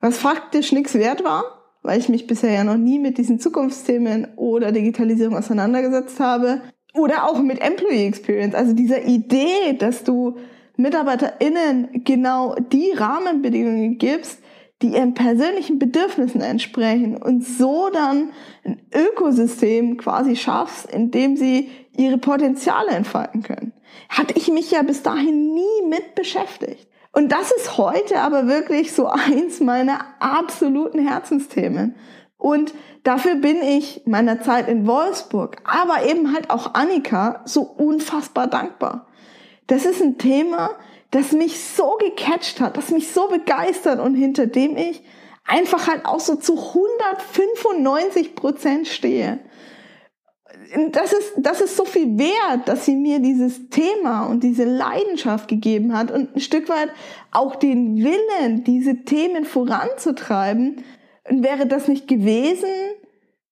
was 0.00 0.18
faktisch 0.18 0.72
nichts 0.72 0.94
wert 0.94 1.24
war, 1.24 1.44
weil 1.82 1.98
ich 1.98 2.08
mich 2.08 2.26
bisher 2.26 2.52
ja 2.52 2.64
noch 2.64 2.76
nie 2.76 2.98
mit 2.98 3.18
diesen 3.18 3.38
Zukunftsthemen 3.38 4.28
oder 4.36 4.72
Digitalisierung 4.72 5.36
auseinandergesetzt 5.36 6.20
habe. 6.20 6.62
Oder 6.94 7.28
auch 7.28 7.40
mit 7.40 7.60
Employee 7.60 8.06
Experience, 8.06 8.54
also 8.54 8.72
dieser 8.72 9.04
Idee, 9.04 9.74
dass 9.78 10.04
du 10.04 10.36
MitarbeiterInnen 10.76 12.04
genau 12.04 12.54
die 12.72 12.92
Rahmenbedingungen 12.92 13.98
gibst, 13.98 14.40
die 14.82 14.94
ihren 14.94 15.14
persönlichen 15.14 15.78
Bedürfnissen 15.78 16.40
entsprechen 16.40 17.16
und 17.16 17.44
so 17.44 17.90
dann 17.90 18.30
ein 18.64 18.80
Ökosystem 18.94 19.96
quasi 19.96 20.36
schaffst, 20.36 20.90
in 20.90 21.10
dem 21.10 21.36
sie 21.36 21.68
ihre 21.96 22.18
Potenziale 22.18 22.90
entfalten 22.90 23.42
können. 23.42 23.72
Hatte 24.08 24.34
ich 24.36 24.48
mich 24.48 24.70
ja 24.70 24.82
bis 24.82 25.02
dahin 25.02 25.52
nie 25.54 25.88
mit 25.88 26.14
beschäftigt. 26.14 26.86
Und 27.12 27.32
das 27.32 27.50
ist 27.50 27.76
heute 27.76 28.20
aber 28.20 28.46
wirklich 28.46 28.92
so 28.92 29.06
eins 29.08 29.60
meiner 29.60 30.00
absoluten 30.20 31.04
Herzensthemen. 31.06 31.96
Und 32.36 32.72
dafür 33.02 33.34
bin 33.34 33.60
ich 33.62 34.02
meiner 34.06 34.40
Zeit 34.40 34.68
in 34.68 34.86
Wolfsburg, 34.86 35.56
aber 35.64 36.08
eben 36.08 36.32
halt 36.32 36.50
auch 36.50 36.74
Annika 36.74 37.42
so 37.44 37.62
unfassbar 37.62 38.46
dankbar. 38.46 39.08
Das 39.66 39.84
ist 39.84 40.00
ein 40.00 40.18
Thema, 40.18 40.70
das 41.10 41.32
mich 41.32 41.60
so 41.60 41.96
gecatcht 41.98 42.60
hat, 42.60 42.76
das 42.76 42.90
mich 42.90 43.10
so 43.10 43.28
begeistert 43.28 44.00
und 44.00 44.14
hinter 44.14 44.46
dem 44.46 44.76
ich 44.76 45.02
einfach 45.46 45.88
halt 45.88 46.04
auch 46.04 46.20
so 46.20 46.36
zu 46.36 46.56
195 46.56 48.34
Prozent 48.34 48.86
stehe. 48.86 49.38
Das 50.92 51.14
ist, 51.14 51.32
das 51.38 51.62
ist 51.62 51.76
so 51.76 51.86
viel 51.86 52.18
wert, 52.18 52.68
dass 52.68 52.84
sie 52.84 52.94
mir 52.94 53.20
dieses 53.20 53.70
Thema 53.70 54.26
und 54.26 54.42
diese 54.44 54.64
Leidenschaft 54.64 55.48
gegeben 55.48 55.96
hat 55.96 56.10
und 56.10 56.36
ein 56.36 56.40
Stück 56.40 56.68
weit 56.68 56.90
auch 57.30 57.56
den 57.56 57.96
Willen, 57.96 58.64
diese 58.64 59.04
Themen 59.04 59.46
voranzutreiben. 59.46 60.84
Und 61.30 61.42
wäre 61.42 61.66
das 61.66 61.88
nicht 61.88 62.06
gewesen, 62.08 62.68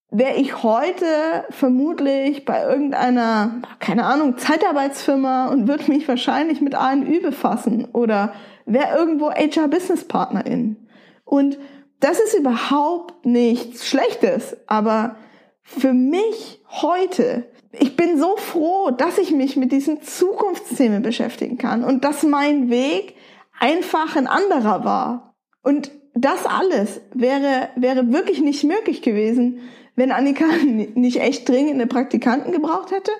wäre 0.09 0.35
ich 0.35 0.63
heute 0.63 1.05
vermutlich 1.49 2.45
bei 2.45 2.63
irgendeiner, 2.63 3.61
keine 3.79 4.05
Ahnung, 4.05 4.37
Zeitarbeitsfirma 4.37 5.47
und 5.47 5.67
würde 5.67 5.91
mich 5.91 6.07
wahrscheinlich 6.07 6.61
mit 6.61 6.75
ANÜ 6.75 7.21
befassen 7.21 7.85
oder 7.91 8.33
wäre 8.65 8.97
irgendwo 8.97 9.31
HR-Business-Partnerin. 9.31 10.87
Und 11.25 11.57
das 11.99 12.19
ist 12.19 12.37
überhaupt 12.37 13.25
nichts 13.25 13.87
Schlechtes, 13.87 14.55
aber 14.67 15.17
für 15.61 15.93
mich 15.93 16.63
heute, 16.69 17.51
ich 17.73 17.97
bin 17.97 18.17
so 18.17 18.37
froh, 18.37 18.91
dass 18.91 19.17
ich 19.17 19.31
mich 19.31 19.57
mit 19.57 19.71
diesen 19.73 20.01
Zukunftsthemen 20.01 21.01
beschäftigen 21.01 21.57
kann 21.57 21.83
und 21.83 22.05
dass 22.05 22.23
mein 22.23 22.69
Weg 22.69 23.15
einfach 23.59 24.15
ein 24.15 24.27
anderer 24.27 24.85
war. 24.85 25.35
Und 25.63 25.91
das 26.23 26.45
alles 26.45 27.01
wäre, 27.13 27.69
wäre 27.75 28.11
wirklich 28.11 28.41
nicht 28.41 28.63
möglich 28.63 29.01
gewesen, 29.01 29.59
wenn 29.95 30.11
Annika 30.11 30.45
nicht 30.65 31.21
echt 31.21 31.47
dringend 31.47 31.75
eine 31.75 31.87
Praktikanten 31.87 32.51
gebraucht 32.51 32.91
hätte, 32.91 33.11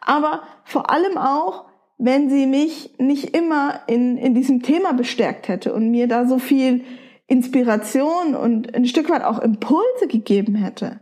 aber 0.00 0.42
vor 0.64 0.90
allem 0.90 1.16
auch, 1.16 1.66
wenn 1.98 2.28
sie 2.28 2.46
mich 2.46 2.94
nicht 2.98 3.36
immer 3.36 3.80
in, 3.86 4.16
in 4.16 4.34
diesem 4.34 4.62
Thema 4.62 4.92
bestärkt 4.92 5.48
hätte 5.48 5.72
und 5.72 5.90
mir 5.90 6.08
da 6.08 6.26
so 6.26 6.38
viel 6.38 6.84
Inspiration 7.28 8.34
und 8.34 8.74
ein 8.74 8.86
Stück 8.86 9.08
weit 9.08 9.22
auch 9.22 9.38
Impulse 9.38 10.08
gegeben 10.08 10.56
hätte. 10.56 11.00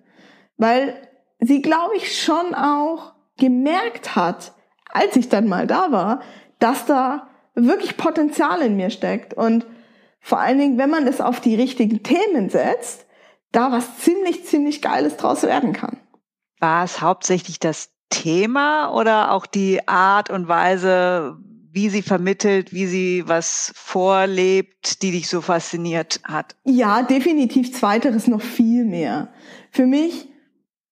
Weil 0.59 0.95
sie, 1.41 1.63
glaube 1.63 1.97
ich, 1.97 2.21
schon 2.21 2.55
auch 2.55 3.15
gemerkt 3.39 4.15
hat, 4.15 4.53
als 4.93 5.17
ich 5.17 5.29
dann 5.29 5.49
mal 5.49 5.67
da 5.67 5.91
war, 5.91 6.21
dass 6.59 6.85
da 6.85 7.29
wirklich 7.55 7.97
Potenzial 7.97 8.61
in 8.61 8.77
mir 8.77 8.91
steckt. 8.91 9.35
Und 9.35 9.67
vor 10.21 10.39
allen 10.39 10.59
Dingen, 10.59 10.79
wenn 10.79 10.91
man 10.91 11.07
es 11.07 11.21
auf 11.21 11.41
die 11.41 11.55
richtigen 11.55 12.03
Themen 12.03 12.51
setzt, 12.51 13.07
da 13.53 13.73
was 13.73 13.99
ziemlich, 13.99 14.45
ziemlich 14.47 14.83
Geiles 14.83 15.17
draus 15.17 15.43
werden 15.43 15.73
kann. 15.73 15.99
War 16.59 16.85
es 16.85 17.01
hauptsächlich 17.01 17.59
das 17.59 17.91
Thema 18.11 18.93
oder 18.93 19.33
auch 19.33 19.47
die 19.47 19.89
Art 19.89 20.31
und 20.31 20.49
Weise, 20.49 21.39
wie 21.73 21.89
sie 21.89 22.03
vermittelt, 22.03 22.73
wie 22.73 22.87
sie 22.87 23.25
was 23.27 23.73
vorlebt, 23.75 25.03
die 25.03 25.13
dich 25.13 25.29
so 25.29 25.41
fasziniert 25.41 26.21
hat? 26.25 26.57
Ja, 26.65 27.03
definitiv 27.03 27.73
zweiteres 27.73 28.27
noch 28.27 28.43
viel 28.43 28.85
mehr. 28.85 29.33
Für 29.71 29.87
mich 29.87 30.29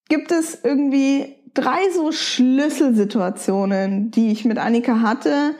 gibt 0.09 0.33
es 0.33 0.59
irgendwie 0.63 1.37
drei 1.55 1.91
so 1.95 2.13
Schlüsselsituationen, 2.13 4.11
die 4.11 4.31
ich 4.31 4.45
mit 4.45 4.59
Annika 4.59 5.01
hatte, 5.01 5.55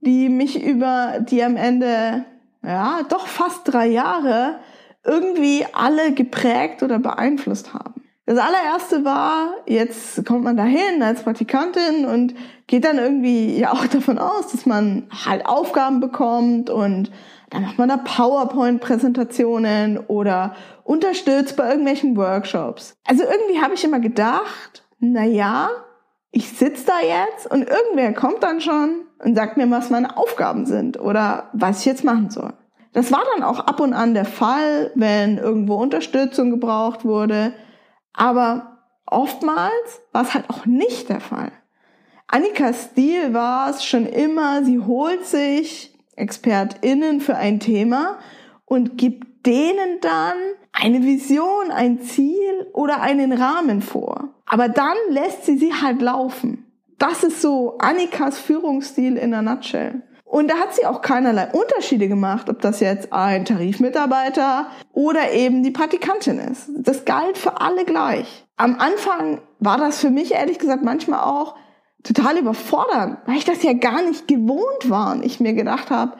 die 0.00 0.28
mich 0.28 0.62
über 0.62 1.20
die 1.20 1.42
am 1.42 1.56
Ende, 1.56 2.24
ja, 2.62 3.00
doch 3.08 3.26
fast 3.26 3.62
drei 3.64 3.86
Jahre 3.86 4.58
irgendwie 5.04 5.64
alle 5.72 6.12
geprägt 6.12 6.82
oder 6.82 6.98
beeinflusst 6.98 7.72
haben. 7.72 7.94
Das 8.26 8.38
allererste 8.38 9.06
war, 9.06 9.54
jetzt 9.66 10.26
kommt 10.26 10.44
man 10.44 10.58
dahin 10.58 11.02
als 11.02 11.22
Praktikantin 11.22 12.04
und 12.04 12.34
geht 12.66 12.84
dann 12.84 12.98
irgendwie 12.98 13.58
ja 13.58 13.72
auch 13.72 13.86
davon 13.86 14.18
aus, 14.18 14.48
dass 14.48 14.66
man 14.66 15.08
halt 15.24 15.46
Aufgaben 15.46 16.00
bekommt 16.00 16.68
und 16.68 17.10
dann 17.48 17.62
macht 17.62 17.78
man 17.78 17.88
da 17.88 17.96
PowerPoint-Präsentationen 17.96 19.98
oder 19.98 20.54
unterstützt 20.84 21.56
bei 21.56 21.70
irgendwelchen 21.70 22.18
Workshops. 22.18 22.98
Also 23.06 23.24
irgendwie 23.24 23.62
habe 23.62 23.72
ich 23.72 23.84
immer 23.84 24.00
gedacht, 24.00 24.84
na 24.98 25.24
ja, 25.24 25.70
ich 26.30 26.50
sitze 26.50 26.86
da 26.86 27.00
jetzt 27.00 27.50
und 27.50 27.68
irgendwer 27.68 28.12
kommt 28.12 28.42
dann 28.42 28.60
schon 28.60 29.06
und 29.24 29.34
sagt 29.34 29.56
mir, 29.56 29.70
was 29.70 29.90
meine 29.90 30.16
Aufgaben 30.16 30.66
sind 30.66 31.00
oder 31.00 31.48
was 31.52 31.80
ich 31.80 31.86
jetzt 31.86 32.04
machen 32.04 32.30
soll. 32.30 32.52
Das 32.92 33.12
war 33.12 33.22
dann 33.34 33.44
auch 33.44 33.60
ab 33.60 33.80
und 33.80 33.92
an 33.92 34.14
der 34.14 34.24
Fall, 34.24 34.90
wenn 34.94 35.38
irgendwo 35.38 35.76
Unterstützung 35.76 36.50
gebraucht 36.50 37.04
wurde. 37.04 37.52
Aber 38.12 38.78
oftmals 39.06 40.02
war 40.12 40.22
es 40.22 40.34
halt 40.34 40.50
auch 40.50 40.66
nicht 40.66 41.08
der 41.08 41.20
Fall. 41.20 41.52
Annikas 42.26 42.90
Stil 42.90 43.32
war 43.32 43.70
es 43.70 43.84
schon 43.84 44.06
immer, 44.06 44.62
sie 44.64 44.80
holt 44.80 45.24
sich 45.24 45.98
ExpertInnen 46.16 47.20
für 47.20 47.36
ein 47.36 47.60
Thema 47.60 48.18
und 48.64 48.98
gibt 48.98 49.46
denen 49.46 50.00
dann 50.00 50.36
eine 50.72 51.02
Vision, 51.02 51.70
ein 51.70 52.00
Ziel 52.00 52.66
oder 52.74 53.00
einen 53.00 53.32
Rahmen 53.32 53.80
vor. 53.80 54.28
Aber 54.48 54.68
dann 54.68 54.96
lässt 55.10 55.46
sie 55.46 55.58
sie 55.58 55.74
halt 55.74 56.02
laufen. 56.02 56.64
das 56.98 57.22
ist 57.22 57.40
so 57.40 57.78
Annikas 57.78 58.38
Führungsstil 58.38 59.16
in 59.16 59.30
der 59.30 59.42
Nutshell. 59.42 60.02
Und 60.24 60.50
da 60.50 60.58
hat 60.58 60.74
sie 60.74 60.84
auch 60.84 61.00
keinerlei 61.00 61.48
Unterschiede 61.52 62.06
gemacht, 62.08 62.50
ob 62.50 62.60
das 62.60 62.80
jetzt 62.80 63.12
ein 63.12 63.46
Tarifmitarbeiter 63.46 64.66
oder 64.92 65.32
eben 65.32 65.62
die 65.62 65.70
Praktikantin 65.70 66.38
ist. 66.38 66.68
Das 66.76 67.06
galt 67.06 67.38
für 67.38 67.60
alle 67.60 67.84
gleich. 67.86 68.46
Am 68.56 68.78
Anfang 68.78 69.40
war 69.58 69.78
das 69.78 70.00
für 70.00 70.10
mich 70.10 70.32
ehrlich 70.32 70.58
gesagt 70.58 70.84
manchmal 70.84 71.20
auch 71.20 71.54
total 72.02 72.36
überfordernd, 72.36 73.18
weil 73.24 73.36
ich 73.36 73.46
das 73.46 73.62
ja 73.62 73.72
gar 73.72 74.02
nicht 74.02 74.28
gewohnt 74.28 74.90
war 74.90 75.12
und 75.12 75.24
ich 75.24 75.40
mir 75.40 75.54
gedacht 75.54 75.90
habe, 75.90 76.18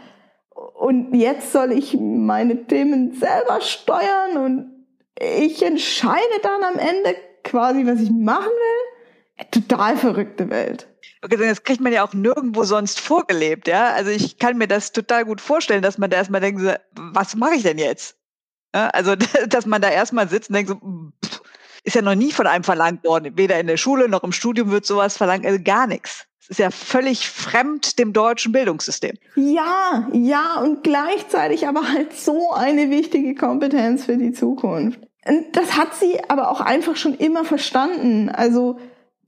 und 0.75 1.15
jetzt 1.15 1.53
soll 1.53 1.73
ich 1.73 1.99
meine 2.01 2.67
Themen 2.67 3.13
selber 3.13 3.61
steuern 3.61 4.37
und 4.37 4.87
ich 5.21 5.63
entscheide 5.63 6.23
dann 6.43 6.63
am 6.63 6.79
Ende 6.79 7.15
quasi, 7.45 7.87
was 7.87 8.01
ich 8.01 8.11
machen 8.11 8.47
will. 8.47 9.47
Total 9.51 9.97
verrückte 9.97 10.51
Welt. 10.51 10.89
Okay, 11.23 11.37
das 11.37 11.63
kriegt 11.63 11.81
man 11.81 11.93
ja 11.93 12.05
auch 12.05 12.15
nirgendwo 12.15 12.65
sonst 12.65 13.01
vorgelebt, 13.01 13.67
ja. 13.67 13.93
Also 13.93 14.11
ich 14.11 14.39
kann 14.39 14.57
mir 14.57 14.69
das 14.69 14.93
total 14.93 15.25
gut 15.25 15.41
vorstellen, 15.41 15.83
dass 15.83 15.99
man 15.99 16.11
da 16.11 16.17
erstmal 16.17 16.41
denkt, 16.41 16.63
was 16.95 17.35
mache 17.35 17.55
ich 17.55 17.63
denn 17.63 17.79
jetzt? 17.79 18.17
Ja, 18.75 18.89
also, 18.89 19.15
dass 19.49 19.67
man 19.67 19.83
da 19.83 19.91
erstmal 19.91 20.29
sitzt 20.29 20.51
und 20.51 20.55
denkt 20.55 20.71
so, 20.71 20.77
pff, 21.25 21.43
ist 21.85 21.97
ja 21.97 22.03
noch 22.03 22.15
nie 22.15 22.33
von 22.33 22.47
einem 22.47 22.65
verlangt 22.65 23.05
worden. 23.05 23.37
Weder 23.37 23.59
in 23.59 23.67
der 23.67 23.77
Schule 23.77 24.09
noch 24.09 24.23
im 24.23 24.33
Studium 24.33 24.71
wird 24.71 24.87
sowas 24.87 25.17
verlangt, 25.17 25.47
also 25.47 25.59
gar 25.63 25.87
nichts. 25.87 26.27
Es 26.41 26.51
ist 26.51 26.59
ja 26.59 26.71
völlig 26.71 27.29
fremd 27.29 27.99
dem 27.99 28.13
deutschen 28.13 28.53
Bildungssystem. 28.53 29.17
Ja, 29.37 30.09
ja, 30.13 30.61
und 30.61 30.83
gleichzeitig 30.83 31.67
aber 31.67 31.89
halt 31.89 32.15
so 32.15 32.53
eine 32.53 32.91
wichtige 32.91 33.35
Kompetenz 33.35 34.07
für 34.07 34.17
die 34.17 34.33
Zukunft. 34.33 35.01
Das 35.53 35.77
hat 35.77 35.95
sie 35.95 36.19
aber 36.29 36.51
auch 36.51 36.61
einfach 36.61 36.97
schon 36.97 37.15
immer 37.15 37.45
verstanden. 37.45 38.31
Also 38.31 38.79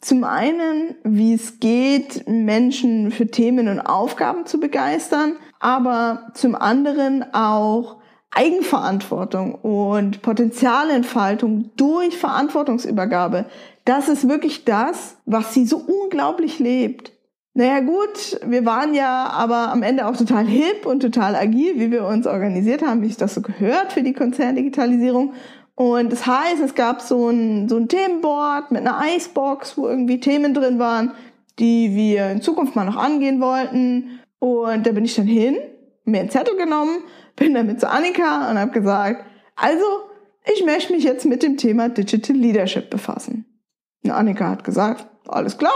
zum 0.00 0.24
einen, 0.24 0.96
wie 1.04 1.34
es 1.34 1.60
geht, 1.60 2.26
Menschen 2.26 3.10
für 3.10 3.26
Themen 3.26 3.68
und 3.68 3.80
Aufgaben 3.80 4.46
zu 4.46 4.58
begeistern, 4.58 5.36
aber 5.58 6.30
zum 6.34 6.54
anderen 6.54 7.24
auch 7.34 7.98
Eigenverantwortung 8.30 9.54
und 9.56 10.22
Potenzialentfaltung 10.22 11.70
durch 11.76 12.16
Verantwortungsübergabe. 12.16 13.46
Das 13.84 14.08
ist 14.08 14.28
wirklich 14.28 14.64
das, 14.64 15.16
was 15.26 15.52
sie 15.52 15.66
so 15.66 15.78
unglaublich 15.78 16.58
lebt. 16.58 17.12
Naja 17.52 17.80
gut, 17.80 18.40
wir 18.46 18.64
waren 18.64 18.94
ja 18.94 19.26
aber 19.26 19.72
am 19.72 19.82
Ende 19.82 20.06
auch 20.06 20.16
total 20.16 20.46
hip 20.46 20.86
und 20.86 21.00
total 21.00 21.34
agil, 21.34 21.74
wie 21.76 21.90
wir 21.90 22.06
uns 22.06 22.26
organisiert 22.26 22.82
haben, 22.82 23.02
wie 23.02 23.08
sich 23.08 23.16
das 23.16 23.34
so 23.34 23.42
gehört 23.42 23.92
für 23.92 24.02
die 24.02 24.12
Konzerndigitalisierung. 24.12 25.34
Und 25.80 26.12
das 26.12 26.26
heißt, 26.26 26.60
es 26.62 26.74
gab 26.74 27.00
so 27.00 27.30
ein, 27.30 27.68
so 27.68 27.76
ein 27.76 27.88
Themenboard 27.88 28.70
mit 28.70 28.86
einer 28.86 29.00
Icebox, 29.16 29.78
wo 29.78 29.88
irgendwie 29.88 30.20
Themen 30.20 30.52
drin 30.52 30.78
waren, 30.78 31.12
die 31.58 31.94
wir 31.94 32.30
in 32.30 32.42
Zukunft 32.42 32.76
mal 32.76 32.84
noch 32.84 32.96
angehen 32.96 33.40
wollten. 33.40 34.20
Und 34.38 34.86
da 34.86 34.92
bin 34.92 35.06
ich 35.06 35.14
dann 35.14 35.26
hin, 35.26 35.56
mir 36.04 36.20
einen 36.20 36.30
Zettel 36.30 36.56
genommen 36.56 36.98
bin 37.40 37.54
damit 37.54 37.80
zu 37.80 37.88
Annika 37.90 38.50
und 38.50 38.58
habe 38.58 38.70
gesagt, 38.70 39.24
also 39.56 39.84
ich 40.44 40.64
möchte 40.64 40.92
mich 40.92 41.04
jetzt 41.04 41.24
mit 41.24 41.42
dem 41.42 41.56
Thema 41.56 41.88
Digital 41.88 42.36
Leadership 42.36 42.90
befassen. 42.90 43.46
Und 44.04 44.10
Annika 44.10 44.50
hat 44.50 44.62
gesagt, 44.62 45.06
alles 45.26 45.56
klar, 45.56 45.72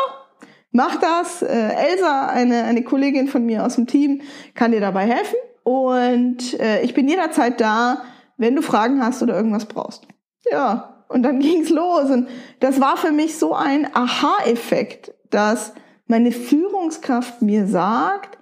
mach 0.73 0.97
das. 0.97 1.43
Äh, 1.43 1.71
Elsa, 1.91 2.27
eine, 2.29 2.65
eine 2.65 2.83
Kollegin 2.85 3.29
von 3.29 3.47
mir 3.47 3.65
aus 3.65 3.77
dem 3.77 3.87
Team, 3.87 4.21
kann 4.55 4.73
dir 4.73 4.81
dabei 4.81 5.07
helfen. 5.07 5.37
Und 5.63 6.61
äh, 6.61 6.83
ich 6.83 6.93
bin 6.93 7.09
jederzeit 7.09 7.61
da, 7.61 8.03
wenn 8.37 8.57
du 8.57 8.63
Fragen 8.63 9.03
hast 9.03 9.23
oder 9.23 9.37
irgendwas 9.37 9.67
brauchst. 9.67 10.07
Ja, 10.51 11.05
und 11.09 11.23
dann 11.23 11.39
ging's 11.41 11.71
los. 11.71 12.11
Und 12.11 12.29
das 12.61 12.81
war 12.81 12.97
für 12.97 13.13
mich 13.13 13.39
so 13.39 13.55
ein 13.55 13.95
Aha-Effekt, 13.95 15.15
dass 15.31 15.73
meine 16.07 16.33
Führungskraft 16.33 17.43
mir 17.43 17.67
sagt, 17.67 18.39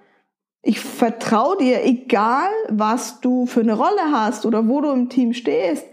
ich 0.61 0.79
vertraue 0.79 1.57
dir, 1.57 1.85
egal 1.85 2.49
was 2.69 3.19
du 3.19 3.45
für 3.45 3.59
eine 3.59 3.73
Rolle 3.73 4.11
hast 4.11 4.45
oder 4.45 4.67
wo 4.67 4.79
du 4.79 4.91
im 4.91 5.09
Team 5.09 5.33
stehst, 5.33 5.85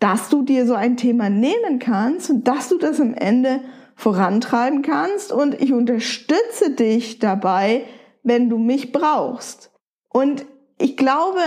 dass 0.00 0.28
du 0.28 0.42
dir 0.42 0.66
so 0.66 0.74
ein 0.74 0.96
Thema 0.96 1.30
nehmen 1.30 1.78
kannst 1.78 2.30
und 2.30 2.48
dass 2.48 2.68
du 2.68 2.78
das 2.78 3.00
am 3.00 3.14
Ende 3.14 3.60
vorantreiben 3.94 4.82
kannst 4.82 5.30
und 5.30 5.60
ich 5.60 5.72
unterstütze 5.72 6.70
dich 6.70 7.18
dabei, 7.18 7.84
wenn 8.22 8.48
du 8.48 8.58
mich 8.58 8.92
brauchst. 8.92 9.70
Und 10.08 10.46
ich 10.78 10.96
glaube, 10.96 11.40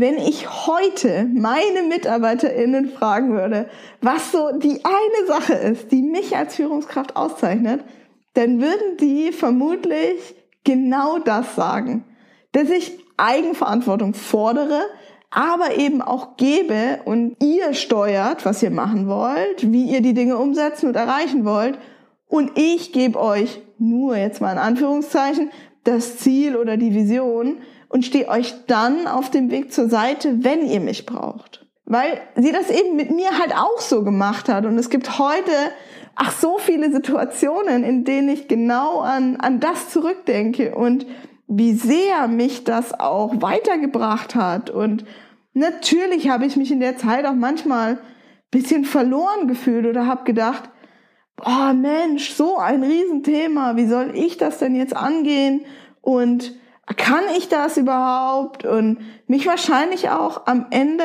wenn 0.00 0.16
ich 0.16 0.66
heute 0.66 1.28
meine 1.32 1.82
MitarbeiterInnen 1.88 2.90
fragen 2.90 3.32
würde, 3.32 3.68
was 4.00 4.30
so 4.30 4.52
die 4.56 4.80
eine 4.84 5.26
Sache 5.26 5.54
ist, 5.54 5.90
die 5.90 6.02
mich 6.02 6.36
als 6.36 6.56
Führungskraft 6.56 7.16
auszeichnet, 7.16 7.82
dann 8.34 8.60
würden 8.60 8.96
die 9.00 9.32
vermutlich 9.32 10.36
genau 10.62 11.18
das 11.18 11.56
sagen, 11.56 12.04
dass 12.52 12.70
ich 12.70 12.98
Eigenverantwortung 13.16 14.14
fordere, 14.14 14.80
aber 15.30 15.76
eben 15.76 16.00
auch 16.00 16.36
gebe 16.36 17.00
und 17.04 17.36
ihr 17.42 17.74
steuert, 17.74 18.46
was 18.46 18.62
ihr 18.62 18.70
machen 18.70 19.08
wollt, 19.08 19.72
wie 19.72 19.90
ihr 19.90 20.00
die 20.00 20.14
Dinge 20.14 20.38
umsetzen 20.38 20.86
und 20.86 20.96
erreichen 20.96 21.44
wollt. 21.44 21.78
Und 22.28 22.52
ich 22.56 22.92
gebe 22.92 23.18
euch 23.18 23.60
nur 23.78 24.16
jetzt 24.16 24.40
mal 24.40 24.52
in 24.52 24.58
Anführungszeichen 24.58 25.50
das 25.84 26.18
Ziel 26.18 26.56
oder 26.56 26.76
die 26.76 26.94
Vision 26.94 27.58
und 27.88 28.04
stehe 28.04 28.28
euch 28.28 28.54
dann 28.66 29.06
auf 29.06 29.30
dem 29.30 29.50
Weg 29.50 29.72
zur 29.72 29.88
Seite, 29.88 30.44
wenn 30.44 30.66
ihr 30.66 30.80
mich 30.80 31.06
braucht. 31.06 31.66
Weil 31.84 32.20
sie 32.36 32.52
das 32.52 32.70
eben 32.70 32.96
mit 32.96 33.10
mir 33.10 33.38
halt 33.38 33.54
auch 33.54 33.80
so 33.80 34.04
gemacht 34.04 34.48
hat. 34.48 34.66
Und 34.66 34.76
es 34.76 34.90
gibt 34.90 35.18
heute 35.18 35.52
ach, 36.18 36.32
so 36.32 36.58
viele 36.58 36.90
Situationen, 36.92 37.84
in 37.84 38.04
denen 38.04 38.28
ich 38.28 38.48
genau 38.48 39.00
an, 39.00 39.36
an 39.36 39.60
das 39.60 39.88
zurückdenke 39.88 40.74
und 40.74 41.06
wie 41.46 41.72
sehr 41.72 42.26
mich 42.26 42.64
das 42.64 42.98
auch 42.98 43.40
weitergebracht 43.40 44.34
hat. 44.34 44.68
Und 44.68 45.04
natürlich 45.54 46.28
habe 46.28 46.44
ich 46.44 46.56
mich 46.56 46.72
in 46.72 46.80
der 46.80 46.98
Zeit 46.98 47.24
auch 47.24 47.34
manchmal 47.34 47.98
bisschen 48.50 48.84
verloren 48.84 49.46
gefühlt 49.46 49.86
oder 49.86 50.06
habe 50.06 50.24
gedacht, 50.24 50.70
oh 51.44 51.72
Mensch, 51.72 52.32
so 52.32 52.56
ein 52.58 52.82
Riesenthema, 52.82 53.76
wie 53.76 53.86
soll 53.86 54.10
ich 54.14 54.36
das 54.38 54.58
denn 54.58 54.74
jetzt 54.74 54.96
angehen? 54.96 55.64
Und 56.00 56.54
kann 56.96 57.24
ich 57.36 57.48
das 57.48 57.76
überhaupt? 57.76 58.64
Und 58.64 58.98
mich 59.26 59.46
wahrscheinlich 59.46 60.10
auch 60.10 60.46
am 60.46 60.66
Ende 60.70 61.04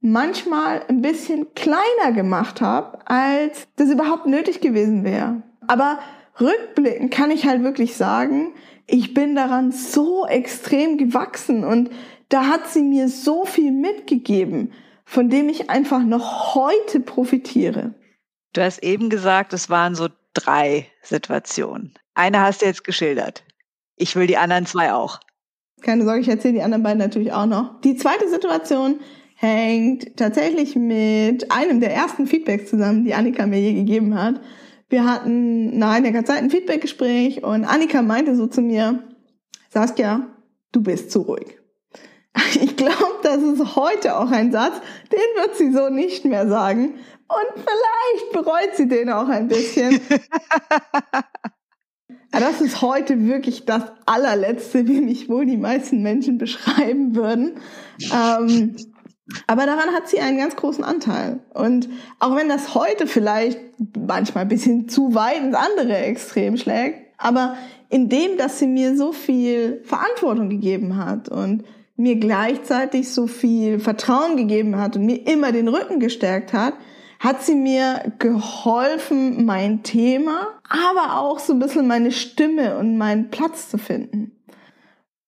manchmal 0.00 0.82
ein 0.88 1.02
bisschen 1.02 1.54
kleiner 1.54 2.12
gemacht 2.14 2.60
habe, 2.60 2.98
als 3.06 3.68
das 3.76 3.90
überhaupt 3.90 4.26
nötig 4.26 4.60
gewesen 4.60 5.04
wäre. 5.04 5.42
Aber 5.66 5.98
rückblickend 6.40 7.12
kann 7.12 7.30
ich 7.30 7.46
halt 7.46 7.62
wirklich 7.62 7.96
sagen, 7.96 8.54
ich 8.86 9.14
bin 9.14 9.36
daran 9.36 9.72
so 9.72 10.26
extrem 10.26 10.98
gewachsen 10.98 11.64
und 11.64 11.90
da 12.28 12.46
hat 12.46 12.68
sie 12.68 12.82
mir 12.82 13.08
so 13.08 13.44
viel 13.44 13.72
mitgegeben, 13.72 14.72
von 15.04 15.28
dem 15.28 15.48
ich 15.48 15.70
einfach 15.70 16.02
noch 16.02 16.54
heute 16.54 17.00
profitiere. 17.00 17.94
Du 18.52 18.62
hast 18.62 18.82
eben 18.82 19.10
gesagt, 19.10 19.52
es 19.52 19.70
waren 19.70 19.94
so 19.94 20.08
drei 20.34 20.86
Situationen. 21.02 21.94
Eine 22.14 22.40
hast 22.40 22.62
du 22.62 22.66
jetzt 22.66 22.84
geschildert. 22.84 23.44
Ich 24.00 24.16
will 24.16 24.26
die 24.26 24.38
anderen 24.38 24.64
zwei 24.64 24.94
auch. 24.94 25.20
Keine 25.82 26.04
Sorge, 26.04 26.20
ich 26.20 26.28
erzähle 26.28 26.54
die 26.54 26.62
anderen 26.62 26.82
beiden 26.82 26.98
natürlich 26.98 27.32
auch 27.32 27.46
noch. 27.46 27.80
Die 27.82 27.96
zweite 27.96 28.28
Situation 28.28 29.00
hängt 29.36 30.16
tatsächlich 30.16 30.74
mit 30.74 31.52
einem 31.52 31.80
der 31.80 31.94
ersten 31.94 32.26
Feedbacks 32.26 32.70
zusammen, 32.70 33.04
die 33.04 33.14
Annika 33.14 33.46
mir 33.46 33.60
je 33.60 33.74
gegeben 33.74 34.18
hat. 34.18 34.40
Wir 34.88 35.04
hatten 35.04 35.78
nach 35.78 35.92
einiger 35.92 36.24
Zeit 36.24 36.38
ein 36.38 36.50
Feedbackgespräch 36.50 37.44
und 37.44 37.64
Annika 37.64 38.02
meinte 38.02 38.34
so 38.36 38.46
zu 38.46 38.62
mir, 38.62 39.04
Saskia, 39.68 40.26
du 40.72 40.82
bist 40.82 41.10
zu 41.10 41.22
ruhig. 41.22 41.58
Ich 42.60 42.76
glaube, 42.76 43.18
das 43.22 43.42
ist 43.42 43.76
heute 43.76 44.16
auch 44.16 44.30
ein 44.30 44.50
Satz, 44.50 44.80
den 45.12 45.42
wird 45.42 45.56
sie 45.56 45.72
so 45.72 45.90
nicht 45.90 46.24
mehr 46.24 46.48
sagen. 46.48 46.94
Und 47.28 47.52
vielleicht 47.54 48.32
bereut 48.32 48.76
sie 48.76 48.88
den 48.88 49.10
auch 49.10 49.28
ein 49.28 49.48
bisschen. 49.48 50.00
das 52.38 52.60
ist 52.60 52.80
heute 52.82 53.26
wirklich 53.26 53.64
das 53.64 53.82
allerletzte, 54.06 54.86
wie 54.88 55.00
mich 55.00 55.28
wohl 55.28 55.46
die 55.46 55.56
meisten 55.56 56.02
Menschen 56.02 56.38
beschreiben 56.38 57.14
würden. 57.14 57.56
Ähm, 58.12 58.76
aber 59.46 59.66
daran 59.66 59.94
hat 59.94 60.08
sie 60.08 60.20
einen 60.20 60.38
ganz 60.38 60.56
großen 60.56 60.84
Anteil. 60.84 61.40
Und 61.54 61.88
auch 62.18 62.34
wenn 62.36 62.48
das 62.48 62.74
heute 62.74 63.06
vielleicht 63.06 63.58
manchmal 63.96 64.42
ein 64.42 64.48
bisschen 64.48 64.88
zu 64.88 65.14
weit 65.14 65.38
ins 65.38 65.54
andere 65.54 65.96
Extrem 65.96 66.56
schlägt, 66.56 66.98
aber 67.16 67.56
in 67.88 68.08
dem, 68.08 68.36
dass 68.38 68.58
sie 68.58 68.66
mir 68.66 68.96
so 68.96 69.12
viel 69.12 69.82
Verantwortung 69.84 70.48
gegeben 70.48 70.96
hat 70.96 71.28
und 71.28 71.64
mir 71.96 72.16
gleichzeitig 72.16 73.10
so 73.10 73.26
viel 73.26 73.78
Vertrauen 73.78 74.36
gegeben 74.36 74.78
hat 74.78 74.96
und 74.96 75.04
mir 75.04 75.26
immer 75.26 75.52
den 75.52 75.68
Rücken 75.68 76.00
gestärkt 76.00 76.52
hat, 76.52 76.74
hat 77.20 77.42
sie 77.42 77.54
mir 77.54 78.12
geholfen, 78.18 79.44
mein 79.44 79.82
Thema, 79.82 80.48
aber 80.68 81.20
auch 81.20 81.38
so 81.38 81.52
ein 81.52 81.58
bisschen 81.58 81.86
meine 81.86 82.12
Stimme 82.12 82.78
und 82.78 82.96
meinen 82.96 83.30
Platz 83.30 83.68
zu 83.68 83.76
finden. 83.76 84.32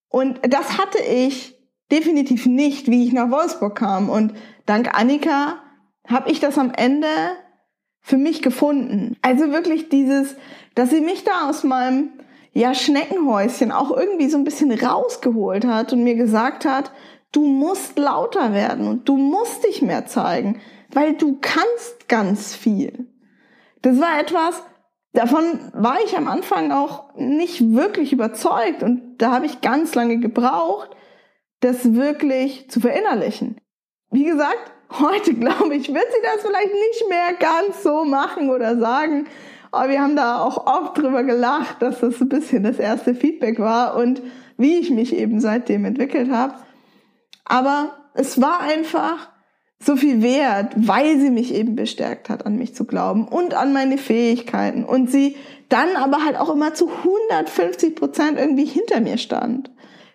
Und 0.08 0.40
das 0.48 0.78
hatte 0.78 0.98
ich 1.02 1.54
definitiv 1.90 2.46
nicht, 2.46 2.88
wie 2.88 3.04
ich 3.04 3.12
nach 3.12 3.30
Wolfsburg 3.30 3.76
kam. 3.76 4.08
Und 4.08 4.32
dank 4.64 4.98
Annika 4.98 5.58
habe 6.08 6.30
ich 6.30 6.40
das 6.40 6.56
am 6.56 6.72
Ende 6.74 7.06
für 8.00 8.16
mich 8.16 8.40
gefunden. 8.40 9.16
Also 9.20 9.52
wirklich 9.52 9.90
dieses, 9.90 10.34
dass 10.74 10.88
sie 10.88 11.02
mich 11.02 11.24
da 11.24 11.50
aus 11.50 11.62
meinem 11.62 12.10
ja, 12.54 12.74
Schneckenhäuschen 12.74 13.70
auch 13.70 13.94
irgendwie 13.94 14.30
so 14.30 14.38
ein 14.38 14.44
bisschen 14.44 14.72
rausgeholt 14.72 15.66
hat 15.66 15.92
und 15.92 16.04
mir 16.04 16.14
gesagt 16.14 16.64
hat, 16.64 16.90
du 17.32 17.44
musst 17.44 17.98
lauter 17.98 18.54
werden 18.54 18.88
und 18.88 19.08
du 19.08 19.16
musst 19.18 19.64
dich 19.64 19.82
mehr 19.82 20.06
zeigen, 20.06 20.60
weil 20.92 21.14
du 21.14 21.38
kannst 21.40 22.08
ganz 22.08 22.54
viel. 22.54 23.06
Das 23.82 24.00
war 24.00 24.20
etwas, 24.20 24.62
davon 25.12 25.42
war 25.72 25.98
ich 26.04 26.16
am 26.16 26.28
Anfang 26.28 26.70
auch 26.70 27.14
nicht 27.16 27.72
wirklich 27.74 28.12
überzeugt 28.12 28.82
und 28.82 29.18
da 29.18 29.32
habe 29.32 29.46
ich 29.46 29.60
ganz 29.60 29.94
lange 29.94 30.18
gebraucht, 30.18 30.90
das 31.60 31.94
wirklich 31.94 32.70
zu 32.70 32.80
verinnerlichen. 32.80 33.60
Wie 34.10 34.24
gesagt, 34.24 34.72
heute 34.98 35.34
glaube 35.34 35.74
ich, 35.74 35.92
wird 35.92 36.04
sie 36.04 36.22
das 36.22 36.42
vielleicht 36.42 36.72
nicht 36.72 37.08
mehr 37.08 37.34
ganz 37.38 37.82
so 37.82 38.04
machen 38.04 38.50
oder 38.50 38.78
sagen. 38.78 39.26
Aber 39.70 39.88
wir 39.88 40.02
haben 40.02 40.16
da 40.16 40.42
auch 40.42 40.66
oft 40.66 40.98
drüber 40.98 41.24
gelacht, 41.24 41.80
dass 41.80 42.00
das 42.00 42.20
ein 42.20 42.28
bisschen 42.28 42.62
das 42.62 42.78
erste 42.78 43.14
Feedback 43.14 43.58
war 43.58 43.96
und 43.96 44.22
wie 44.58 44.78
ich 44.78 44.90
mich 44.90 45.14
eben 45.14 45.40
seitdem 45.40 45.86
entwickelt 45.86 46.30
habe. 46.30 46.54
Aber 47.46 47.94
es 48.12 48.40
war 48.40 48.60
einfach 48.60 49.31
so 49.84 49.96
viel 49.96 50.22
wert, 50.22 50.74
weil 50.76 51.18
sie 51.18 51.30
mich 51.30 51.52
eben 51.54 51.74
bestärkt 51.74 52.28
hat, 52.28 52.46
an 52.46 52.56
mich 52.56 52.74
zu 52.74 52.84
glauben 52.84 53.26
und 53.26 53.54
an 53.54 53.72
meine 53.72 53.98
Fähigkeiten 53.98 54.84
und 54.84 55.10
sie 55.10 55.36
dann 55.68 55.96
aber 55.96 56.24
halt 56.24 56.36
auch 56.36 56.50
immer 56.50 56.74
zu 56.74 56.88
150 56.88 57.96
Prozent 57.96 58.38
irgendwie 58.38 58.64
hinter 58.64 59.00
mir 59.00 59.18
stand. 59.18 59.70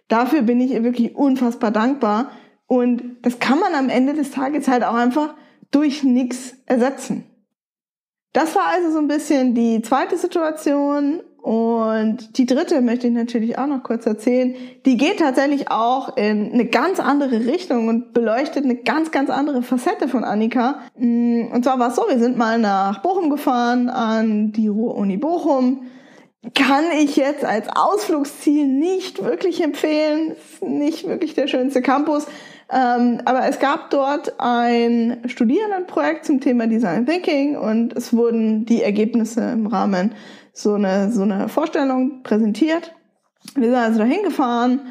Dafür 0.08 0.44
bin 0.44 0.62
ich 0.62 0.72
ihr 0.72 0.84
wirklich 0.84 1.16
unfassbar 1.16 1.72
dankbar 1.72 2.32
und 2.66 3.18
das 3.24 3.40
kann 3.40 3.60
man 3.60 3.74
am 3.74 3.90
Ende 3.90 4.14
des 4.14 4.32
Tages 4.32 4.68
halt 4.68 4.84
auch 4.84 4.94
einfach 4.94 5.36
durch 5.72 6.04
nichts 6.04 6.56
ersetzen. 6.66 7.26
Das 8.34 8.56
war 8.56 8.68
also 8.68 8.92
so 8.92 9.00
ein 9.00 9.08
bisschen 9.08 9.56
die 9.56 9.82
zweite 9.82 10.18
Situation 10.18 11.24
und 11.42 12.38
die 12.38 12.46
dritte 12.46 12.82
möchte 12.82 13.08
ich 13.08 13.14
natürlich 13.14 13.58
auch 13.58 13.68
noch 13.68 13.84
kurz 13.84 14.06
erzählen. 14.06 14.56
Die 14.86 14.98
geht 14.98 15.20
tatsächlich 15.20 15.72
auch 15.72 16.18
in 16.18 16.52
eine 16.52 16.66
ganz 16.66 17.00
andere 17.00 17.46
Richtung 17.46 17.88
und 17.88 18.14
beleuchtet 18.14 18.66
eine 18.66 18.76
ganz, 18.76 19.12
ganz 19.12 19.30
andere 19.30 19.62
Facette 19.62 20.08
von 20.08 20.24
Annika. 20.24 20.80
Mm, 20.98 21.44
und 21.54 21.64
zwar 21.64 21.80
war 21.80 21.90
es 21.90 21.96
so, 21.96 22.04
wir 22.10 22.20
sind 22.20 22.38
mal 22.38 22.60
nach 22.60 23.02
Bochum 23.02 23.30
gefahren, 23.30 23.90
an 23.90 24.52
die 24.52 24.68
Ruhr-Uni 24.68 25.18
Bochum. 25.18 25.84
Kann 26.54 26.86
ich 27.00 27.16
jetzt 27.16 27.46
als 27.46 27.68
Ausflugsziel 27.74 28.68
nicht 28.68 29.24
wirklich 29.24 29.64
empfehlen. 29.64 30.32
Ist 30.32 30.64
nicht 30.64 31.08
wirklich 31.08 31.34
der 31.34 31.48
schönste 31.48 31.82
Campus. 31.82 32.28
Ähm, 32.70 33.22
aber 33.24 33.48
es 33.48 33.60
gab 33.60 33.90
dort 33.92 34.40
ein 34.40 35.22
Studierendenprojekt 35.26 36.26
zum 36.26 36.42
Thema 36.42 36.68
Design 36.68 37.06
Thinking 37.06 37.56
und 37.56 37.96
es 37.96 38.12
wurden 38.12 38.66
die 38.66 38.84
Ergebnisse 38.84 39.52
im 39.52 39.68
Rahmen 39.68 40.12
so 40.58 40.74
eine, 40.74 41.12
so 41.12 41.22
eine 41.22 41.50
Vorstellung 41.50 42.24
präsentiert. 42.24 42.94
Wir 43.56 43.66
sind 43.66 43.76
also 43.76 44.00
dahin 44.00 44.24
gefahren, 44.24 44.82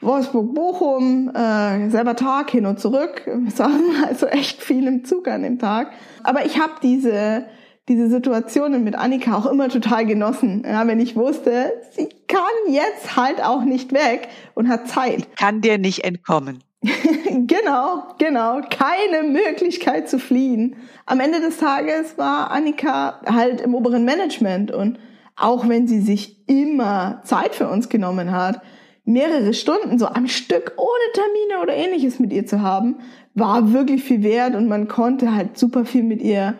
Wolfsburg, 0.00 0.54
Bochum, 0.54 1.30
äh, 1.34 1.88
selber 1.88 2.14
Tag 2.14 2.50
hin 2.50 2.66
und 2.66 2.78
zurück. 2.78 3.22
Wir 3.26 3.50
saßen 3.50 4.04
also 4.06 4.26
echt 4.26 4.62
viel 4.62 4.86
im 4.86 5.04
Zug 5.04 5.26
an 5.28 5.42
dem 5.42 5.58
Tag. 5.58 5.92
Aber 6.22 6.44
ich 6.44 6.60
habe 6.60 6.74
diese, 6.82 7.46
diese 7.88 8.10
Situationen 8.10 8.84
mit 8.84 8.96
Annika 8.96 9.34
auch 9.34 9.46
immer 9.46 9.70
total 9.70 10.04
genossen. 10.04 10.62
Ja, 10.66 10.86
wenn 10.86 11.00
ich 11.00 11.16
wusste, 11.16 11.72
sie 11.92 12.08
kann 12.28 12.42
jetzt 12.68 13.16
halt 13.16 13.42
auch 13.42 13.64
nicht 13.64 13.94
weg 13.94 14.28
und 14.54 14.68
hat 14.68 14.88
Zeit. 14.88 15.26
Kann 15.38 15.62
dir 15.62 15.78
nicht 15.78 16.04
entkommen. 16.04 16.62
genau, 16.82 18.02
genau. 18.18 18.60
Keine 18.68 19.26
Möglichkeit 19.26 20.10
zu 20.10 20.18
fliehen. 20.18 20.76
Am 21.06 21.18
Ende 21.20 21.40
des 21.40 21.56
Tages 21.56 22.18
war 22.18 22.50
Annika 22.50 23.22
halt 23.24 23.62
im 23.62 23.74
oberen 23.74 24.04
Management 24.04 24.70
und 24.70 24.98
auch 25.36 25.68
wenn 25.68 25.86
sie 25.86 26.00
sich 26.00 26.48
immer 26.48 27.20
Zeit 27.24 27.54
für 27.54 27.68
uns 27.68 27.88
genommen 27.88 28.30
hat, 28.30 28.60
mehrere 29.04 29.52
Stunden 29.52 29.98
so 29.98 30.06
am 30.06 30.28
Stück 30.28 30.74
ohne 30.76 31.12
Termine 31.12 31.62
oder 31.62 31.74
ähnliches 31.74 32.18
mit 32.18 32.32
ihr 32.32 32.46
zu 32.46 32.62
haben, 32.62 33.00
war 33.34 33.72
wirklich 33.72 34.02
viel 34.02 34.22
wert 34.22 34.54
und 34.54 34.68
man 34.68 34.88
konnte 34.88 35.34
halt 35.34 35.58
super 35.58 35.84
viel 35.84 36.02
mit 36.02 36.22
ihr 36.22 36.54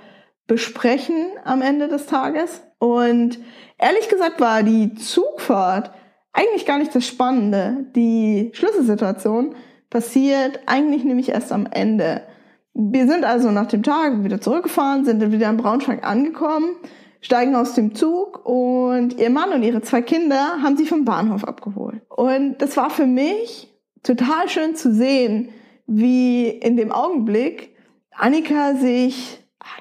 besprechen 0.47 1.27
am 1.45 1.63
Ende 1.63 1.89
des 1.89 2.07
Tages. 2.07 2.63
Und 2.79 3.39
ehrlich 3.79 4.09
gesagt 4.09 4.41
war 4.41 4.63
die 4.63 4.95
Zugfahrt 4.95 5.93
eigentlich 6.33 6.67
gar 6.67 6.79
nicht 6.79 6.95
das 6.95 7.07
Spannende. 7.07 7.87
Die 7.95 8.51
Schlüsselsituation 8.53 9.55
passiert 9.89 10.61
eigentlich 10.67 11.05
nämlich 11.05 11.31
erst 11.31 11.53
am 11.53 11.67
Ende. 11.71 12.23
Wir 12.75 13.07
sind 13.07 13.25
also 13.25 13.53
nach 13.53 13.67
dem 13.67 13.85
Tag 13.85 14.25
wieder 14.25 14.41
zurückgefahren, 14.41 15.05
sind 15.05 15.23
dann 15.23 15.33
wieder 15.33 15.49
in 15.49 15.57
Braunschweig 15.57 16.05
angekommen 16.05 16.77
steigen 17.25 17.57
aus 17.57 17.73
dem 17.73 17.95
Zug 17.95 18.45
und 18.45 19.19
ihr 19.19 19.31
Mann 19.31 19.53
und 19.53 19.63
ihre 19.63 19.81
zwei 19.81 20.03
Kinder 20.03 20.63
haben 20.63 20.77
sie 20.77 20.85
vom 20.85 21.07
Bahnhof 21.07 21.45
abgeholt. 21.45 22.03
Und 22.11 22.59
das 22.59 22.77
war 22.77 22.91
für 22.91 23.07
mich 23.07 23.73
total 24.03 24.49
schön 24.51 24.77
zu 24.77 24.93
sehen, 24.93 25.49
wie 25.87 26.49
in 26.49 26.77
dem 26.77 26.93
Augenblick 26.93 27.75
Annika 28.13 28.75
sich 28.75 29.39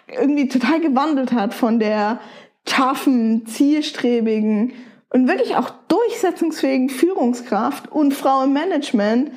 irgendwie 0.08 0.48
total 0.48 0.80
gewandelt 0.80 1.34
hat 1.34 1.54
von 1.54 1.80
der 1.80 2.22
taffen, 2.64 3.46
zielstrebigen 3.46 4.72
und 5.10 5.28
wirklich 5.28 5.58
auch 5.58 5.70
durchsetzungsfähigen 5.90 6.90
Führungskraft 6.90 7.92
und 7.92 8.14
Frau 8.14 8.46
im 8.46 8.54
Management, 8.54 9.32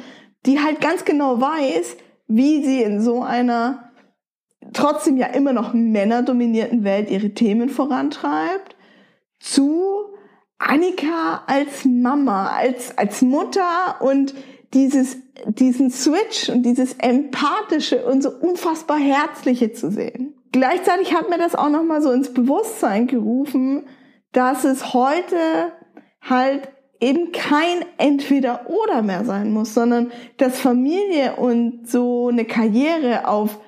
die 0.46 0.60
halt 0.60 0.80
ganz 0.80 1.04
genau 1.04 1.40
weiß, 1.40 1.96
wie 2.28 2.64
sie 2.64 2.82
in 2.82 3.02
so 3.02 3.22
einer 3.22 3.85
trotzdem 4.76 5.16
ja 5.16 5.26
immer 5.26 5.52
noch 5.52 5.72
männerdominierten 5.72 6.84
Welt 6.84 7.10
ihre 7.10 7.30
Themen 7.30 7.68
vorantreibt, 7.68 8.76
zu 9.40 9.82
Annika 10.58 11.42
als 11.46 11.84
Mama, 11.84 12.48
als, 12.48 12.96
als 12.96 13.22
Mutter 13.22 14.00
und 14.00 14.34
dieses, 14.74 15.16
diesen 15.46 15.90
Switch 15.90 16.48
und 16.48 16.62
dieses 16.62 16.94
empathische 16.94 18.04
und 18.06 18.22
so 18.22 18.30
unfassbar 18.30 18.98
herzliche 18.98 19.72
zu 19.72 19.90
sehen. 19.90 20.34
Gleichzeitig 20.52 21.14
hat 21.14 21.28
mir 21.28 21.38
das 21.38 21.54
auch 21.54 21.68
nochmal 21.68 22.02
so 22.02 22.10
ins 22.10 22.32
Bewusstsein 22.32 23.06
gerufen, 23.06 23.86
dass 24.32 24.64
es 24.64 24.94
heute 24.94 25.36
halt 26.22 26.68
eben 27.00 27.32
kein 27.32 27.84
Entweder-Oder 27.98 29.02
mehr 29.02 29.24
sein 29.24 29.52
muss, 29.52 29.74
sondern 29.74 30.10
dass 30.38 30.58
Familie 30.58 31.36
und 31.36 31.88
so 31.88 32.28
eine 32.28 32.44
Karriere 32.44 33.28
auf 33.28 33.58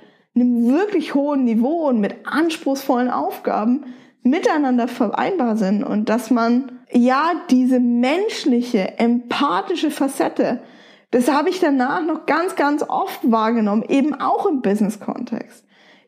einem 0.40 0.68
wirklich 0.68 1.14
hohen 1.14 1.44
Niveau 1.44 1.88
und 1.88 2.00
mit 2.00 2.26
anspruchsvollen 2.26 3.10
Aufgaben 3.10 3.84
miteinander 4.22 4.88
vereinbar 4.88 5.56
sind 5.56 5.82
und 5.82 6.08
dass 6.08 6.30
man 6.30 6.80
ja 6.92 7.32
diese 7.50 7.80
menschliche, 7.80 8.98
empathische 8.98 9.90
Facette, 9.90 10.62
das 11.10 11.30
habe 11.32 11.48
ich 11.48 11.60
danach 11.60 12.04
noch 12.04 12.26
ganz, 12.26 12.56
ganz 12.56 12.82
oft 12.82 13.30
wahrgenommen, 13.30 13.84
eben 13.88 14.14
auch 14.14 14.46
im 14.46 14.60
Business-Kontext. 14.60 15.64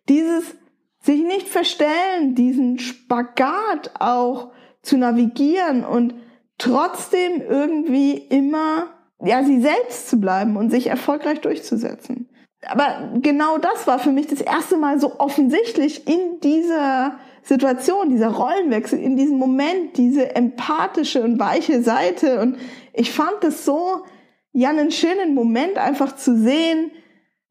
Dieses 0.09 0.57
sich 1.03 1.23
nicht 1.23 1.49
verstellen, 1.49 2.35
diesen 2.35 2.79
Spagat 2.79 3.93
auch 3.99 4.53
zu 4.83 4.99
navigieren 4.99 5.85
und 5.85 6.15
trotzdem 6.59 7.41
irgendwie 7.41 8.13
immer 8.13 8.89
ja 9.23 9.45
sie 9.45 9.61
selbst 9.61 10.09
zu 10.09 10.21
bleiben 10.21 10.57
und 10.57 10.71
sich 10.71 10.89
erfolgreich 10.89 11.41
durchzusetzen 11.41 12.30
aber 12.67 13.13
genau 13.21 13.59
das 13.59 13.87
war 13.87 13.99
für 13.99 14.11
mich 14.11 14.27
das 14.27 14.41
erste 14.41 14.77
Mal 14.77 15.01
so 15.01 15.19
offensichtlich 15.19 16.07
in 16.07 16.41
dieser 16.41 17.19
Situation, 17.43 18.11
dieser 18.11 18.29
Rollenwechsel, 18.29 18.99
in 18.99 19.17
diesem 19.17 19.39
Moment, 19.39 19.97
diese 19.97 20.35
empathische 20.37 21.23
und 21.23 21.39
weiche 21.39 21.83
Seite. 21.83 22.41
Und 22.41 22.59
ich 22.93 23.13
fand 23.13 23.43
es 23.45 23.65
so, 23.65 24.05
ja, 24.53 24.69
einen 24.71 24.91
schönen 24.91 25.35
Moment 25.35 25.79
einfach 25.79 26.17
zu 26.17 26.37
sehen, 26.37 26.91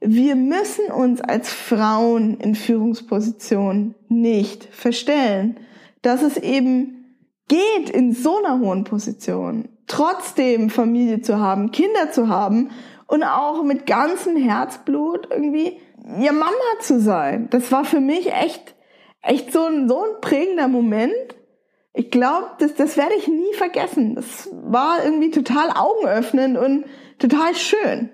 wir 0.02 0.36
müssen 0.36 0.86
uns 0.91 1.19
als 1.22 1.52
Frauen 1.52 2.38
in 2.38 2.56
Führungspositionen 2.56 3.95
nicht 4.08 4.65
verstellen. 4.72 5.60
Dass 6.02 6.22
es 6.22 6.38
eben 6.38 7.17
geht, 7.50 7.89
in 7.89 8.13
so 8.13 8.38
einer 8.38 8.60
hohen 8.60 8.86
Position 8.86 9.67
trotzdem 9.88 10.69
Familie 10.69 11.22
zu 11.22 11.39
haben, 11.39 11.72
Kinder 11.72 12.12
zu 12.12 12.30
haben 12.30 12.69
und 13.10 13.24
auch 13.24 13.63
mit 13.63 13.86
ganzem 13.86 14.36
Herzblut 14.38 15.28
irgendwie 15.32 15.80
ihr 16.19 16.32
Mama 16.32 16.54
zu 16.80 17.00
sein. 17.02 17.48
Das 17.50 17.72
war 17.72 17.84
für 17.84 18.00
mich 18.00 18.32
echt, 18.32 18.76
echt 19.22 19.52
so 19.52 19.65
ein, 19.65 19.89
so 19.89 20.04
ein 20.04 20.22
prägender 20.22 20.67
Moment. 20.67 21.36
Ich 21.93 22.12
glaube, 22.12 22.52
das, 22.60 22.76
das 22.76 22.98
werde 22.98 23.15
ich 23.15 23.28
nie 23.28 23.54
vergessen. 23.56 24.15
Das 24.15 24.50
war 24.52 25.04
irgendwie 25.04 25.32
total 25.32 25.72
augenöffnend 25.72 26.58
und 26.58 26.86
total 27.17 27.56
schön. 27.56 28.12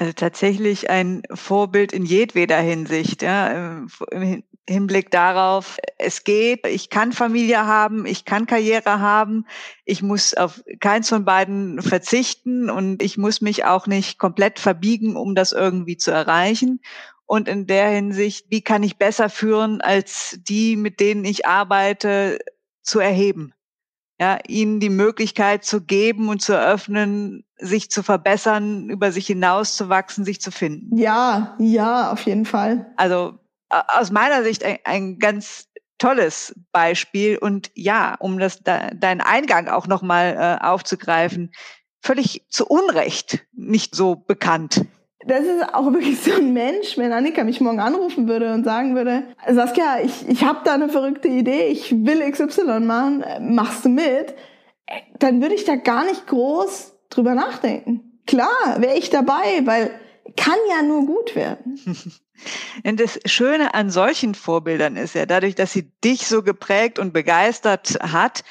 Also 0.00 0.12
tatsächlich 0.12 0.90
ein 0.90 1.22
Vorbild 1.34 1.92
in 1.92 2.04
jedweder 2.04 2.58
Hinsicht, 2.58 3.20
ja, 3.20 3.84
im 4.12 4.44
Hinblick 4.68 5.10
darauf, 5.10 5.76
es 5.98 6.22
geht, 6.22 6.64
ich 6.68 6.88
kann 6.88 7.10
Familie 7.10 7.66
haben, 7.66 8.06
ich 8.06 8.24
kann 8.24 8.46
Karriere 8.46 9.00
haben, 9.00 9.44
ich 9.84 10.00
muss 10.00 10.34
auf 10.34 10.62
keins 10.78 11.08
von 11.08 11.24
beiden 11.24 11.82
verzichten 11.82 12.70
und 12.70 13.02
ich 13.02 13.18
muss 13.18 13.40
mich 13.40 13.64
auch 13.64 13.88
nicht 13.88 14.20
komplett 14.20 14.60
verbiegen, 14.60 15.16
um 15.16 15.34
das 15.34 15.50
irgendwie 15.50 15.96
zu 15.96 16.12
erreichen. 16.12 16.80
und 17.26 17.48
in 17.48 17.66
der 17.66 17.88
Hinsicht, 17.90 18.46
wie 18.50 18.62
kann 18.62 18.82
ich 18.84 18.98
besser 18.98 19.28
führen, 19.28 19.80
als 19.80 20.38
die, 20.48 20.76
mit 20.76 21.00
denen 21.00 21.24
ich 21.24 21.46
arbeite, 21.46 22.38
zu 22.82 23.00
erheben. 23.00 23.52
Ja, 24.20 24.38
ihnen 24.48 24.80
die 24.80 24.90
Möglichkeit 24.90 25.64
zu 25.64 25.80
geben 25.80 26.28
und 26.28 26.42
zu 26.42 26.52
eröffnen, 26.52 27.44
sich 27.56 27.90
zu 27.90 28.02
verbessern, 28.02 28.90
über 28.90 29.12
sich 29.12 29.26
hinauszuwachsen, 29.26 30.24
sich 30.24 30.40
zu 30.40 30.50
finden. 30.50 30.96
Ja, 30.96 31.56
ja, 31.60 32.10
auf 32.10 32.22
jeden 32.22 32.44
Fall. 32.44 32.92
Also 32.96 33.38
aus 33.68 34.10
meiner 34.10 34.42
Sicht 34.42 34.64
ein, 34.64 34.78
ein 34.84 35.18
ganz 35.18 35.68
tolles 35.98 36.54
Beispiel 36.72 37.38
und 37.38 37.70
ja, 37.74 38.14
um 38.18 38.38
das 38.38 38.62
da, 38.62 38.90
deinen 38.90 39.20
Eingang 39.20 39.68
auch 39.68 39.86
nochmal 39.86 40.36
äh, 40.60 40.64
aufzugreifen, 40.64 41.52
völlig 42.00 42.46
zu 42.48 42.66
Unrecht 42.66 43.46
nicht 43.52 43.94
so 43.94 44.16
bekannt. 44.16 44.86
Das 45.26 45.40
ist 45.40 45.74
auch 45.74 45.92
wirklich 45.92 46.20
so 46.20 46.32
ein 46.32 46.52
Mensch, 46.52 46.96
wenn 46.96 47.12
Annika 47.12 47.42
mich 47.42 47.60
morgen 47.60 47.80
anrufen 47.80 48.28
würde 48.28 48.54
und 48.54 48.64
sagen 48.64 48.94
würde, 48.94 49.24
Saskia, 49.48 50.00
ich, 50.02 50.28
ich 50.28 50.44
habe 50.44 50.60
da 50.64 50.74
eine 50.74 50.88
verrückte 50.88 51.28
Idee, 51.28 51.66
ich 51.66 51.90
will 52.06 52.20
XY 52.30 52.80
machen, 52.80 53.24
machst 53.40 53.84
du 53.84 53.88
mit? 53.88 54.34
Dann 55.18 55.42
würde 55.42 55.54
ich 55.54 55.64
da 55.64 55.74
gar 55.74 56.04
nicht 56.04 56.26
groß 56.28 56.94
drüber 57.10 57.34
nachdenken. 57.34 58.20
Klar, 58.26 58.76
wäre 58.78 58.96
ich 58.96 59.10
dabei, 59.10 59.62
weil 59.64 59.90
kann 60.36 60.58
ja 60.70 60.82
nur 60.82 61.06
gut 61.06 61.34
werden. 61.34 61.80
Und 62.84 63.00
das 63.00 63.18
Schöne 63.26 63.74
an 63.74 63.90
solchen 63.90 64.34
Vorbildern 64.34 64.96
ist 64.96 65.14
ja, 65.14 65.26
dadurch, 65.26 65.56
dass 65.56 65.72
sie 65.72 65.90
dich 66.04 66.28
so 66.28 66.42
geprägt 66.42 66.98
und 66.98 67.12
begeistert 67.12 67.98
hat, 68.00 68.44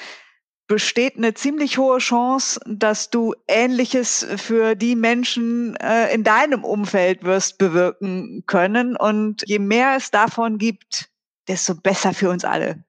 besteht 0.68 1.18
eine 1.18 1.34
ziemlich 1.34 1.78
hohe 1.78 2.00
Chance, 2.00 2.60
dass 2.66 3.10
du 3.10 3.34
Ähnliches 3.48 4.26
für 4.36 4.76
die 4.76 4.96
Menschen 4.96 5.76
äh, 5.78 6.14
in 6.14 6.24
deinem 6.24 6.64
Umfeld 6.64 7.24
wirst 7.24 7.58
bewirken 7.58 8.44
können. 8.48 8.96
Und 8.96 9.44
je 9.48 9.60
mehr 9.60 9.96
es 9.96 10.12
davon 10.12 10.58
gibt, 10.58 11.10
desto 11.48 11.76
besser 11.76 12.14
für 12.14 12.30
uns 12.30 12.44
alle. 12.44 12.84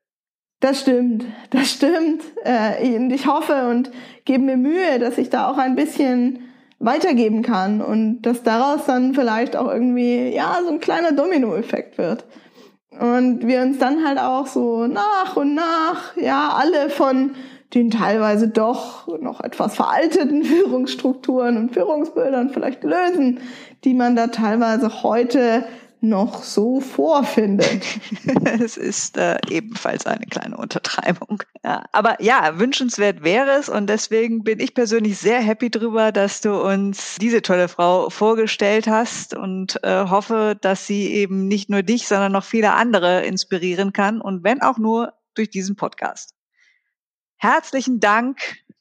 Das 0.60 0.80
stimmt, 0.80 1.24
das 1.50 1.70
stimmt. 1.70 2.22
Äh, 2.44 2.96
und 2.96 3.12
ich 3.12 3.26
hoffe 3.26 3.68
und 3.68 3.92
gebe 4.24 4.42
mir 4.42 4.56
Mühe, 4.56 4.98
dass 4.98 5.16
ich 5.16 5.30
da 5.30 5.48
auch 5.48 5.58
ein 5.58 5.76
bisschen 5.76 6.40
weitergeben 6.80 7.42
kann 7.42 7.80
und 7.80 8.22
dass 8.22 8.42
daraus 8.42 8.86
dann 8.86 9.14
vielleicht 9.14 9.56
auch 9.56 9.68
irgendwie, 9.68 10.34
ja, 10.34 10.58
so 10.64 10.70
ein 10.70 10.80
kleiner 10.80 11.12
Dominoeffekt 11.12 11.98
wird. 11.98 12.24
Und 12.98 13.46
wir 13.46 13.62
uns 13.62 13.78
dann 13.78 14.04
halt 14.04 14.18
auch 14.18 14.46
so 14.48 14.86
nach 14.88 15.36
und 15.36 15.54
nach, 15.54 16.16
ja, 16.16 16.56
alle 16.56 16.90
von 16.90 17.36
den 17.74 17.90
teilweise 17.90 18.48
doch 18.48 19.07
noch 19.20 19.40
etwas 19.40 19.76
veralteten 19.76 20.44
Führungsstrukturen 20.44 21.57
und 21.57 21.74
Führungsbildern 21.74 22.50
vielleicht 22.50 22.83
lösen, 22.83 23.40
die 23.85 23.94
man 23.94 24.16
da 24.16 24.28
teilweise 24.28 25.02
heute 25.02 25.64
noch 26.00 26.42
so 26.44 26.81
vorfindet. 26.81 27.83
es 28.61 28.76
ist 28.76 29.16
äh, 29.16 29.37
ebenfalls 29.50 30.07
eine 30.07 30.26
kleine 30.26 30.57
Untertreibung. 30.57 31.42
Ja, 31.64 31.85
aber 31.92 32.22
ja, 32.22 32.59
wünschenswert 32.59 33.24
wäre 33.24 33.50
es 33.59 33.68
und 33.68 33.88
deswegen 33.88 34.44
bin 34.44 34.61
ich 34.61 34.74
persönlich 34.74 35.18
sehr 35.18 35.40
happy 35.40 35.70
drüber, 35.70 36.12
dass 36.12 36.40
du 36.40 36.54
uns 36.54 37.16
diese 37.20 37.42
tolle 37.42 37.68
Frau 37.68 38.11
vorgestellt 38.11 38.87
hast 38.87 39.35
und 39.35 39.83
äh, 39.83 40.04
hoffe, 40.09 40.57
dass 40.61 40.87
sie 40.87 41.12
eben 41.12 41.48
nicht 41.48 41.68
nur 41.68 41.83
dich, 41.83 42.07
sondern 42.07 42.33
noch 42.33 42.44
viele 42.44 42.74
andere 42.74 43.24
inspirieren 43.24 43.92
kann 43.92 44.20
und 44.20 44.44
wenn 44.44 44.62
auch 44.62 44.78
nur 44.78 45.14
durch 45.35 45.50
diesen 45.50 45.74
Podcast. 45.74 46.38
Herzlichen 47.38 48.01
Dank, 48.01 48.38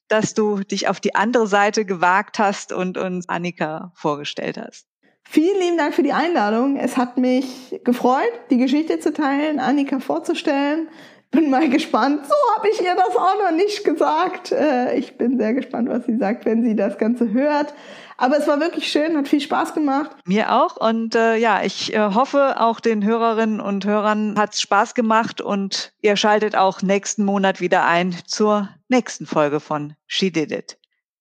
dass 0.08 0.34
du 0.34 0.60
dich 0.60 0.88
auf 0.88 1.00
die 1.00 1.16
andere 1.16 1.48
Seite 1.48 1.86
gewagt 1.86 2.40
hast 2.40 2.74
und 2.74 2.98
uns 2.98 3.30
Annika 3.30 3.92
vorgestellt 3.96 4.58
hast. 4.58 4.88
Vielen 5.24 5.60
lieben 5.60 5.78
Dank 5.78 5.94
für 5.94 6.04
die 6.04 6.14
Einladung. 6.14 6.78
Es 6.78 6.96
hat 6.98 7.18
mich 7.18 7.80
gefreut, 7.84 8.32
die 8.50 8.58
Geschichte 8.58 9.00
zu 9.00 9.14
teilen, 9.14 9.60
Annika 9.60 10.00
vorzustellen. 10.00 10.90
Bin 11.32 11.50
mal 11.50 11.70
gespannt. 11.70 12.26
So 12.26 12.34
habe 12.56 12.70
ich 12.70 12.82
ihr 12.82 12.96
das 12.96 13.16
auch 13.16 13.36
noch 13.38 13.52
nicht 13.52 13.84
gesagt. 13.84 14.52
Äh, 14.52 14.98
ich 14.98 15.18
bin 15.18 15.38
sehr 15.38 15.54
gespannt, 15.54 15.90
was 15.90 16.06
sie 16.06 16.18
sagt, 16.18 16.46
wenn 16.46 16.64
sie 16.64 16.76
das 16.76 16.98
Ganze 16.98 17.32
hört. 17.34 17.74
Aber 18.18 18.38
es 18.38 18.48
war 18.48 18.60
wirklich 18.60 18.92
schön, 18.92 19.16
hat 19.16 19.28
viel 19.28 19.42
Spaß 19.42 19.74
gemacht. 19.74 20.12
Mir 20.26 20.54
auch. 20.54 20.78
Und 20.78 21.16
äh, 21.16 21.36
ja, 21.36 21.62
ich 21.64 21.94
äh, 21.94 22.00
hoffe, 22.00 22.60
auch 22.60 22.80
den 22.80 23.04
Hörerinnen 23.04 23.60
und 23.60 23.86
Hörern 23.86 24.40
hat 24.40 24.54
es 24.54 24.62
Spaß 24.62 24.96
gemacht 24.96 25.40
und 25.40 25.94
ihr 26.02 26.16
schaltet 26.16 26.56
auch 26.56 26.82
nächsten 26.82 27.24
Monat 27.24 27.62
wieder 27.62 27.86
ein 27.86 28.16
zur 28.26 28.70
nächsten 28.88 29.26
Folge 29.28 29.60
von 29.60 29.96
She 30.08 30.32
Did 30.32 30.52
It. 30.52 30.78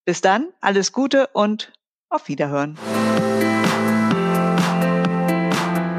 Bis 0.07 0.21
dann, 0.21 0.49
alles 0.61 0.92
Gute 0.92 1.27
und 1.33 1.73
auf 2.09 2.29
Wiederhören. 2.29 2.79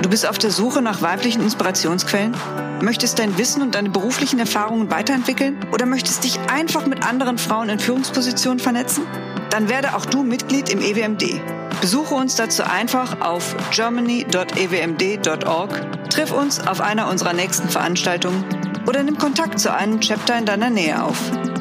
Du 0.08 0.12
bist 0.12 0.26
auf 0.26 0.38
der 0.38 0.52
Suche 0.52 0.82
nach 0.82 1.02
weiblichen 1.02 1.44
Inspirationsquellen? 1.44 2.34
Möchtest 2.82 3.20
dein 3.20 3.38
Wissen 3.38 3.62
und 3.62 3.76
deine 3.76 3.90
beruflichen 3.90 4.40
Erfahrungen 4.40 4.90
weiterentwickeln? 4.90 5.58
Oder 5.74 5.86
möchtest 5.86 6.24
dich 6.24 6.40
einfach 6.50 6.86
mit 6.86 7.06
anderen 7.06 7.38
Frauen 7.38 7.68
in 7.68 7.78
Führungspositionen 7.78 8.62
vernetzen? 8.62 9.06
Dann 9.50 9.68
werde 9.68 9.98
auch 9.98 10.06
du 10.06 10.24
Mitglied 10.24 10.70
im 10.70 10.80
EWMD. 10.80 11.42
Besuche 11.82 12.16
uns 12.16 12.38
dazu 12.38 12.64
einfach 12.64 13.20
auf 13.20 13.54
germany.ewmd.org, 13.72 16.10
triff 16.10 16.32
uns 16.32 16.66
auf 16.66 16.80
einer 16.80 17.10
unserer 17.10 17.34
nächsten 17.34 17.68
Veranstaltungen 17.68 18.46
oder 18.88 19.04
nimm 19.04 19.18
Kontakt 19.18 19.60
zu 19.60 19.74
einem 19.74 20.00
Chapter 20.00 20.38
in 20.38 20.46
deiner 20.46 20.70
Nähe 20.70 21.04
auf. 21.04 21.18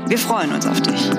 Wir 0.07 0.19
freuen 0.19 0.53
uns 0.53 0.69
auf 0.69 0.81
dich. 0.83 1.11